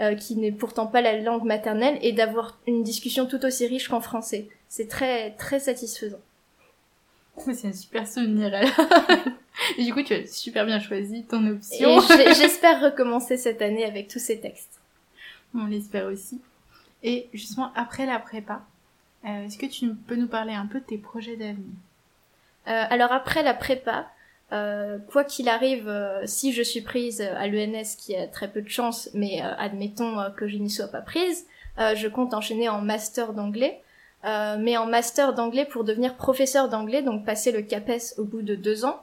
euh, 0.00 0.14
qui 0.14 0.36
n'est 0.36 0.52
pourtant 0.52 0.86
pas 0.86 1.00
la 1.00 1.20
langue 1.20 1.44
maternelle, 1.44 1.98
et 2.00 2.12
d'avoir 2.12 2.58
une 2.66 2.82
discussion 2.82 3.26
tout 3.26 3.44
aussi 3.44 3.66
riche 3.66 3.88
qu'en 3.88 4.00
français. 4.00 4.48
C'est 4.68 4.88
très 4.88 5.32
très 5.32 5.60
satisfaisant. 5.60 6.20
C'est 7.54 7.68
un 7.68 7.72
super 7.72 8.06
souvenir 8.06 8.52
alors. 8.54 8.70
du 9.78 9.92
coup, 9.92 10.02
tu 10.02 10.14
as 10.14 10.26
super 10.26 10.64
bien 10.66 10.80
choisi 10.80 11.24
ton 11.24 11.46
option. 11.46 12.00
Et 12.00 12.34
j'espère 12.34 12.80
recommencer 12.80 13.36
cette 13.36 13.62
année 13.62 13.84
avec 13.84 14.08
tous 14.08 14.18
ces 14.18 14.40
textes. 14.40 14.80
On 15.54 15.66
l'espère 15.66 16.06
aussi. 16.06 16.40
Et 17.02 17.28
justement, 17.32 17.70
après 17.74 18.06
la 18.06 18.18
prépa, 18.18 18.62
euh, 19.24 19.44
est-ce 19.44 19.58
que 19.58 19.66
tu 19.66 19.94
peux 19.94 20.16
nous 20.16 20.28
parler 20.28 20.52
un 20.52 20.66
peu 20.66 20.80
de 20.80 20.84
tes 20.84 20.98
projets 20.98 21.36
d'avenir? 21.36 21.74
Euh, 22.68 22.84
Alors 22.90 23.12
après 23.12 23.42
la 23.42 23.54
prépa, 23.54 24.08
euh, 24.52 24.98
quoi 25.10 25.24
qu'il 25.24 25.48
arrive, 25.48 25.92
si 26.24 26.52
je 26.52 26.62
suis 26.62 26.80
prise 26.80 27.20
à 27.20 27.46
l'ENS, 27.46 27.96
qui 27.98 28.16
a 28.16 28.26
très 28.26 28.50
peu 28.50 28.62
de 28.62 28.68
chance, 28.68 29.10
mais 29.14 29.40
admettons 29.40 30.16
que 30.36 30.48
je 30.48 30.56
n'y 30.56 30.70
sois 30.70 30.88
pas 30.88 31.00
prise, 31.00 31.46
je 31.78 32.08
compte 32.08 32.34
enchaîner 32.34 32.68
en 32.68 32.80
master 32.80 33.32
d'anglais. 33.32 33.80
Mais 34.24 34.76
en 34.76 34.86
master 34.86 35.34
d'anglais 35.34 35.64
pour 35.64 35.84
devenir 35.84 36.16
professeur 36.16 36.68
d'anglais, 36.68 37.02
donc 37.02 37.24
passer 37.24 37.52
le 37.52 37.62
CAPES 37.62 38.18
au 38.18 38.24
bout 38.24 38.42
de 38.42 38.54
deux 38.54 38.84
ans, 38.84 39.00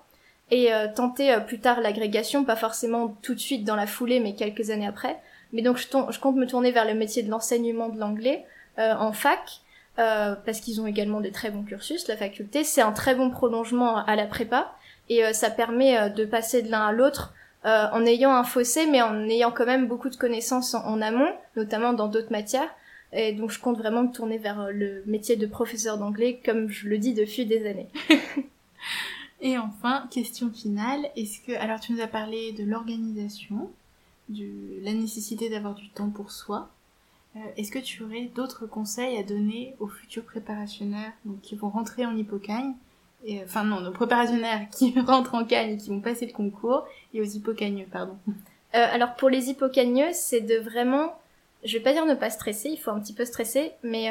et 0.52 0.69
tenter 0.95 1.38
plus 1.47 1.60
tard 1.60 1.80
l'agrégation, 1.80 2.43
pas 2.43 2.58
forcément 2.58 3.15
tout 3.21 3.34
de 3.34 3.39
suite 3.39 3.63
dans 3.63 3.78
la 3.78 3.88
foulée, 3.88 4.19
mais 4.19 4.36
quelques 4.36 4.69
années 4.69 4.86
après, 4.86 5.17
mais 5.54 5.62
donc 5.62 5.78
je, 5.78 5.88
je, 6.10 6.19
compte 6.19 6.36
me 6.36 6.45
tourner 6.45 6.71
vers 6.71 6.86
le 6.86 6.93
métier 6.93 7.23
de 7.23 7.30
l'enseignement 7.30 7.88
de 7.88 7.99
l'anglais 7.99 8.45
euh, 8.80 8.93
en 8.95 9.13
fac, 9.13 9.62
euh, 9.99 10.36
parce 10.45 10.60
qu'ils 10.60 10.82
ont 10.82 10.88
également 10.88 11.21
des 11.21 11.32
très 11.32 11.52
bons 11.52 11.63
cursus, 11.63 12.08
la 12.08 12.17
faculté. 12.17 12.63
C'est 12.63 12.82
un 12.82 12.91
très 12.91 13.13
bon 13.13 13.30
prolongement 13.30 13.97
à 13.97 14.15
la 14.15 14.26
prépa, 14.26 14.73
et 15.10 15.23
euh, 15.23 15.34
ça 15.34 15.49
permet 15.49 15.97
euh, 15.97 16.10
de 16.10 16.26
passer 16.26 16.62
de 16.62 16.71
l'un 16.71 16.88
à 16.88 16.91
l'autre 16.91 17.34
euh, 17.65 17.88
en 17.91 18.06
ayant 18.06 18.34
un 18.34 18.43
fossé, 18.43 18.88
mais 18.88 19.02
en 19.02 19.28
ayant 19.30 19.52
quand 19.52 19.65
même 19.65 19.88
beaucoup 19.88 20.10
de 20.10 20.15
connaissances 20.15 20.73
en 20.73 21.02
amont, 21.02 21.32
notamment 21.56 21.93
dans 21.93 22.08
d'autres 22.08 22.32
matières. 22.32 22.69
Et 23.15 23.34
donc 23.34 23.52
je 23.52 23.60
compte 23.60 23.78
vraiment 23.78 24.04
me 24.04 24.12
tourner 24.12 24.38
vers 24.38 24.69
le 24.71 25.04
métier 25.06 25.36
de 25.36 25.45
professeur 25.45 25.97
d'anglais, 25.97 26.39
comme 26.43 26.69
je 26.69 26.88
le 26.88 26.97
dis 26.97 27.13
depuis 27.13 27.45
des 27.45 27.65
années. 27.67 27.89
Et 29.41 29.58
enfin, 29.58 30.08
question 30.10 30.49
finale, 30.49 31.02
est-ce 31.17 31.41
que 31.41 31.52
alors 31.52 31.80
tu 31.80 31.91
nous 31.91 32.02
as 32.02 32.08
parlé 32.08 32.54
de 32.54 32.63
l'organisation, 32.63 33.69
la 34.30 34.93
nécessité 34.93 35.49
d'avoir 35.49 35.76
du 35.76 35.89
temps 35.89 36.10
pour 36.10 36.32
soi. 36.32 36.69
Euh, 37.36 37.39
est-ce 37.58 37.71
que 37.71 37.80
tu 37.80 38.04
aurais 38.04 38.30
d'autres 38.36 38.67
conseils 38.67 39.17
à 39.17 39.23
donner 39.23 39.76
aux 39.80 39.88
futurs 39.88 40.23
préparationnaires 40.23 41.12
donc, 41.26 41.41
qui 41.41 41.56
vont 41.56 41.69
rentrer 41.69 42.06
en 42.06 42.15
hippocagne 42.15 42.73
et, 43.26 43.41
euh, 43.41 43.45
Enfin 43.45 43.63
non, 43.63 43.82
nos 43.82 43.91
préparationnaires 43.91 44.67
qui 44.69 44.97
rentrent 45.08 45.36
en 45.36 45.43
cagne 45.43 45.71
et 45.71 45.78
qui 45.78 45.89
vont 45.89 45.99
passer 45.99 46.26
le 46.28 46.34
concours, 46.34 46.86
et 47.13 47.21
aux 47.21 47.26
hippocagneux, 47.26 47.88
pardon. 47.91 48.17
Euh, 48.76 48.88
alors 48.91 49.15
pour 49.15 49.30
les 49.30 49.49
hippocagneux, 49.49 50.12
c'est 50.13 50.41
de 50.41 50.56
vraiment, 50.56 51.19
je 51.63 51.78
vais 51.78 51.84
pas 51.84 51.93
dire 51.93 52.06
ne 52.06 52.15
pas 52.15 52.30
stresser, 52.30 52.69
il 52.69 52.78
faut 52.78 52.91
un 52.91 52.99
petit 52.99 53.13
peu 53.13 53.26
stresser, 53.26 53.73
mais 53.84 54.10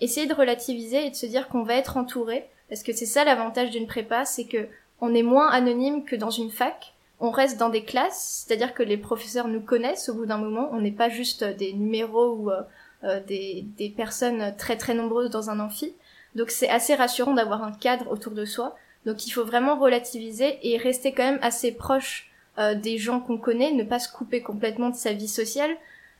essayer 0.00 0.26
de 0.26 0.34
relativiser 0.34 1.06
et 1.06 1.10
de 1.10 1.14
se 1.14 1.26
dire 1.26 1.48
qu'on 1.48 1.62
va 1.62 1.74
être 1.74 1.96
entouré, 1.96 2.48
parce 2.68 2.82
que 2.82 2.92
c'est 2.92 3.06
ça 3.06 3.24
l'avantage 3.24 3.70
d'une 3.70 3.86
prépa, 3.86 4.24
c'est 4.24 4.44
que 4.44 4.68
on 5.00 5.14
est 5.14 5.22
moins 5.22 5.50
anonyme 5.50 6.04
que 6.04 6.16
dans 6.16 6.30
une 6.30 6.50
fac 6.50 6.94
on 7.20 7.30
reste 7.30 7.58
dans 7.58 7.68
des 7.68 7.84
classes, 7.84 8.44
c'est-à-dire 8.46 8.74
que 8.74 8.82
les 8.82 8.96
professeurs 8.96 9.48
nous 9.48 9.60
connaissent 9.60 10.08
au 10.08 10.14
bout 10.14 10.26
d'un 10.26 10.38
moment, 10.38 10.68
on 10.72 10.80
n'est 10.80 10.92
pas 10.92 11.08
juste 11.08 11.44
des 11.44 11.72
numéros 11.72 12.34
ou 12.34 12.50
euh, 12.50 12.62
euh, 13.04 13.20
des, 13.20 13.94
personnes 13.96 14.54
très 14.56 14.76
très 14.76 14.94
nombreuses 14.94 15.30
dans 15.30 15.50
un 15.50 15.60
amphi. 15.60 15.94
Donc 16.34 16.50
c'est 16.50 16.68
assez 16.68 16.94
rassurant 16.94 17.34
d'avoir 17.34 17.62
un 17.62 17.72
cadre 17.72 18.10
autour 18.10 18.32
de 18.32 18.44
soi. 18.44 18.76
Donc 19.06 19.26
il 19.26 19.30
faut 19.30 19.44
vraiment 19.44 19.78
relativiser 19.78 20.58
et 20.62 20.76
rester 20.76 21.12
quand 21.12 21.24
même 21.24 21.38
assez 21.42 21.72
proche 21.72 22.30
euh, 22.58 22.74
des 22.74 22.98
gens 22.98 23.20
qu'on 23.20 23.38
connaît, 23.38 23.72
ne 23.72 23.84
pas 23.84 23.98
se 23.98 24.12
couper 24.12 24.42
complètement 24.42 24.90
de 24.90 24.96
sa 24.96 25.12
vie 25.12 25.28
sociale. 25.28 25.70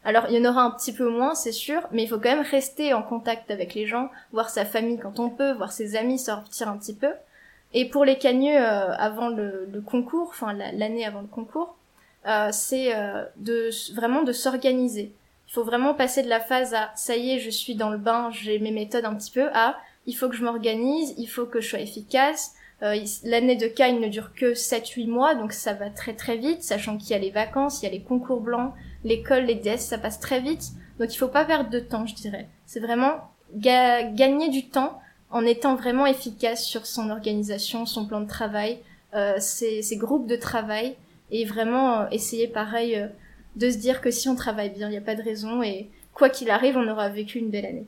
Alors 0.05 0.27
il 0.29 0.37
y 0.37 0.47
en 0.47 0.51
aura 0.51 0.63
un 0.63 0.71
petit 0.71 0.93
peu 0.93 1.09
moins, 1.09 1.35
c'est 1.35 1.53
sûr, 1.53 1.81
mais 1.91 2.03
il 2.03 2.09
faut 2.09 2.19
quand 2.19 2.35
même 2.35 2.47
rester 2.49 2.93
en 2.93 3.03
contact 3.03 3.51
avec 3.51 3.75
les 3.75 3.87
gens, 3.87 4.11
voir 4.33 4.51
sa 4.51 4.65
famille 4.65 4.99
quand 4.99 5.19
on 5.19 5.31
peut, 5.31 5.53
voir 5.53 5.73
ses 5.73 5.97
amis 5.97 6.19
sortir 6.19 6.69
un 6.69 6.77
petit 6.77 6.95
peu. 6.95 7.11
Et 7.73 7.87
pour 7.87 8.05
les 8.05 8.19
cagneux 8.19 8.57
euh, 8.57 8.95
avant 8.97 9.29
le, 9.29 9.83
concours, 9.85 10.29
enfin 10.29 10.53
l'année 10.53 11.05
avant 11.05 11.23
le 11.23 11.27
concours, 11.27 11.77
euh, 12.27 12.51
c'est 12.53 12.95
euh, 12.95 13.25
vraiment 13.95 14.23
de 14.23 14.33
s'organiser. 14.33 15.13
Il 15.49 15.53
faut 15.53 15.65
vraiment 15.65 15.95
passer 15.95 16.23
de 16.23 16.29
la 16.29 16.41
phase 16.41 16.75
à 16.75 16.91
ça 16.95 17.17
y 17.17 17.33
est, 17.33 17.39
je 17.41 17.51
suis 17.51 17.75
dans 17.75 17.91
le 17.91 17.99
bain, 17.99 18.31
j'ai 18.31 18.59
mes 18.59 18.71
méthodes 18.71 19.05
un 19.05 19.15
petit 19.15 19.31
peu, 19.31 19.49
à 19.55 19.77
il 20.07 20.15
faut 20.15 20.29
que 20.29 20.37
je 20.37 20.45
m'organise, 20.45 21.15
il 21.17 21.27
faut 21.27 21.47
que 21.47 21.61
je 21.61 21.69
sois 21.69 21.81
efficace. 21.81 22.55
L'année 23.25 23.57
de 23.57 23.67
CAI 23.67 23.95
ne 23.95 24.09
dure 24.09 24.35
que 24.35 24.53
7-8 24.53 25.09
mois, 25.09 25.35
donc 25.35 25.55
ça 25.55 25.73
va 25.73 25.89
très 25.89 26.13
très 26.13 26.37
vite, 26.37 26.63
sachant 26.63 26.99
qu'il 26.99 27.11
y 27.11 27.15
a 27.15 27.19
les 27.19 27.31
vacances, 27.31 27.81
il 27.81 27.87
y 27.87 27.89
a 27.89 27.93
les 27.93 28.03
concours 28.03 28.41
blancs, 28.41 28.75
l'école, 29.05 29.45
les 29.45 29.55
DS, 29.55 29.79
ça 29.79 29.99
passe 29.99 30.21
très 30.21 30.41
vite. 30.41 30.73
Donc 30.99 31.15
il 31.15 31.19
faut 31.19 31.29
pas 31.29 31.45
perdre 31.45 31.71
de 31.71 31.79
temps, 31.79 32.07
je 32.07 32.15
dirais. 32.15 32.49
C'est 32.67 32.81
vraiment 32.81 33.31
gagner 33.55 34.49
du 34.49 34.69
temps 34.69 35.01
en 35.31 35.45
étant 35.45 35.75
vraiment 35.75 36.07
efficace 36.07 36.65
sur 36.65 36.87
son 36.87 37.11
organisation, 37.11 37.87
son 37.87 38.07
plan 38.07 38.21
de 38.21 38.29
travail, 38.29 38.79
euh, 39.15 39.37
ses, 39.39 39.97
groupes 39.97 40.27
de 40.27 40.37
travail, 40.37 40.97
et 41.31 41.45
vraiment 41.45 42.01
euh, 42.01 42.07
essayer 42.11 42.49
pareil 42.49 42.97
euh, 42.97 43.09
de 43.57 43.71
se 43.71 43.79
dire 43.79 44.01
que 44.01 44.11
si 44.11 44.29
on 44.29 44.37
travaille 44.37 44.71
bien, 44.71 44.89
il 44.89 44.93
n'y 44.93 44.97
a 44.97 45.03
pas 45.03 45.15
de 45.15 45.23
raison, 45.23 45.63
et 45.63 45.91
quoi 46.13 46.29
qu'il 46.29 46.51
arrive, 46.51 46.77
on 46.77 46.89
aura 46.89 47.09
vécu 47.09 47.39
une 47.39 47.51
belle 47.51 47.67
année. 47.67 47.87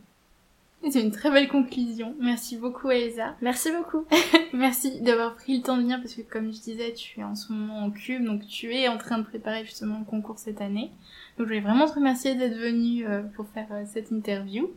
C'est 0.91 1.03
une 1.03 1.11
très 1.11 1.31
belle 1.31 1.49
conclusion. 1.49 2.15
Merci 2.21 2.57
beaucoup 2.57 2.91
Elsa. 2.91 3.35
Merci 3.43 3.71
beaucoup. 3.73 4.05
Merci 4.53 5.01
d'avoir 5.01 5.35
pris 5.35 5.59
le 5.59 5.63
temps 5.63 5.77
de 5.77 5.83
venir 5.83 5.99
parce 6.01 6.15
que 6.15 6.23
comme 6.23 6.53
je 6.53 6.61
disais, 6.61 6.93
tu 6.93 7.21
es 7.21 7.25
en 7.25 7.35
ce 7.35 7.53
moment 7.53 7.85
en 7.85 7.91
cube, 7.91 8.25
donc 8.25 8.47
tu 8.47 8.73
es 8.75 8.89
en 8.89 8.97
train 8.97 9.19
de 9.19 9.25
préparer 9.25 9.65
justement 9.65 9.99
le 9.99 10.05
concours 10.05 10.39
cette 10.39 10.61
année. 10.61 10.93
Donc 11.39 11.47
je 11.47 11.53
voulais 11.53 11.61
vraiment 11.61 11.87
te 11.87 11.95
remercier 11.95 12.35
d'être 12.35 12.57
venu 12.57 13.05
pour 13.35 13.47
faire 13.49 13.69
cette 13.87 14.11
interview. 14.11 14.71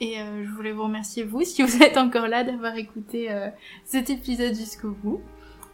Et 0.00 0.20
euh, 0.20 0.44
je 0.44 0.50
voulais 0.50 0.72
vous 0.72 0.84
remercier 0.84 1.24
vous, 1.24 1.42
si 1.42 1.62
vous 1.62 1.82
êtes 1.82 1.96
encore 1.96 2.28
là, 2.28 2.44
d'avoir 2.44 2.76
écouté 2.76 3.30
euh, 3.30 3.48
cet 3.84 4.10
épisode 4.10 4.54
jusqu'au 4.54 4.90
bout. 4.90 5.20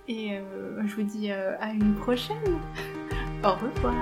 Et 0.09 0.33
euh, 0.33 0.83
je 0.87 0.94
vous 0.96 1.03
dis 1.03 1.31
à 1.31 1.72
une 1.72 1.94
prochaine. 1.94 2.61
Au 3.42 3.53
revoir. 3.53 3.94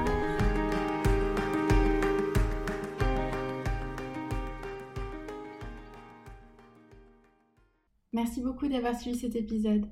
Merci 8.14 8.42
beaucoup 8.42 8.68
d'avoir 8.68 8.98
suivi 8.98 9.18
cet 9.18 9.36
épisode. 9.36 9.86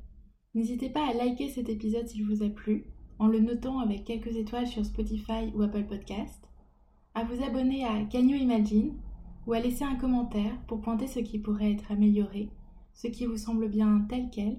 N'hésitez 0.55 0.91
pas 0.91 1.09
à 1.09 1.15
liker 1.15 1.49
cet 1.49 1.71
épisode 1.71 2.07
s'il 2.07 2.27
vous 2.27 2.43
a 2.43 2.51
plu, 2.51 2.85
en 3.19 3.29
le 3.29 3.41
notant 3.41 3.79
avec 3.79 4.05
quelques 4.05 4.37
étoiles 4.37 4.67
sur 4.67 4.85
Spotify 4.85 5.51
ou 5.55 5.63
Apple 5.63 5.87
Podcast, 5.87 6.45
à 7.15 7.25
vous 7.25 7.43
abonner 7.43 7.85
à 7.85 8.05
Canyon 8.05 8.39
Imagine 8.39 8.95
ou 9.47 9.55
à 9.55 9.61
laisser 9.61 9.85
un 9.85 9.97
commentaire 9.97 10.61
pour 10.67 10.83
pointer 10.83 11.07
ce 11.07 11.21
qui 11.21 11.39
pourrait 11.39 11.73
être 11.73 11.91
amélioré, 11.93 12.51
ce 12.93 13.07
qui 13.07 13.25
vous 13.25 13.39
semble 13.39 13.69
bien 13.69 14.07
tel 14.11 14.29
quel, 14.31 14.59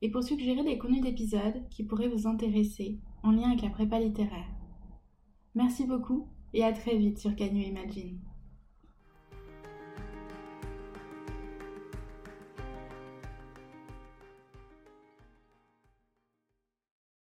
et 0.00 0.10
pour 0.10 0.22
suggérer 0.22 0.64
des 0.64 0.78
contenus 0.78 1.02
d'épisodes 1.02 1.62
qui 1.70 1.84
pourraient 1.84 2.08
vous 2.08 2.26
intéresser 2.26 3.00
en 3.22 3.32
lien 3.32 3.50
avec 3.50 3.62
la 3.62 3.70
prépa 3.70 4.00
littéraire. 4.00 4.50
Merci 5.54 5.86
beaucoup 5.86 6.28
et 6.54 6.64
à 6.64 6.72
très 6.72 6.96
vite 6.96 7.18
sur 7.18 7.36
Canyon 7.36 7.68
Imagine. 7.68 8.18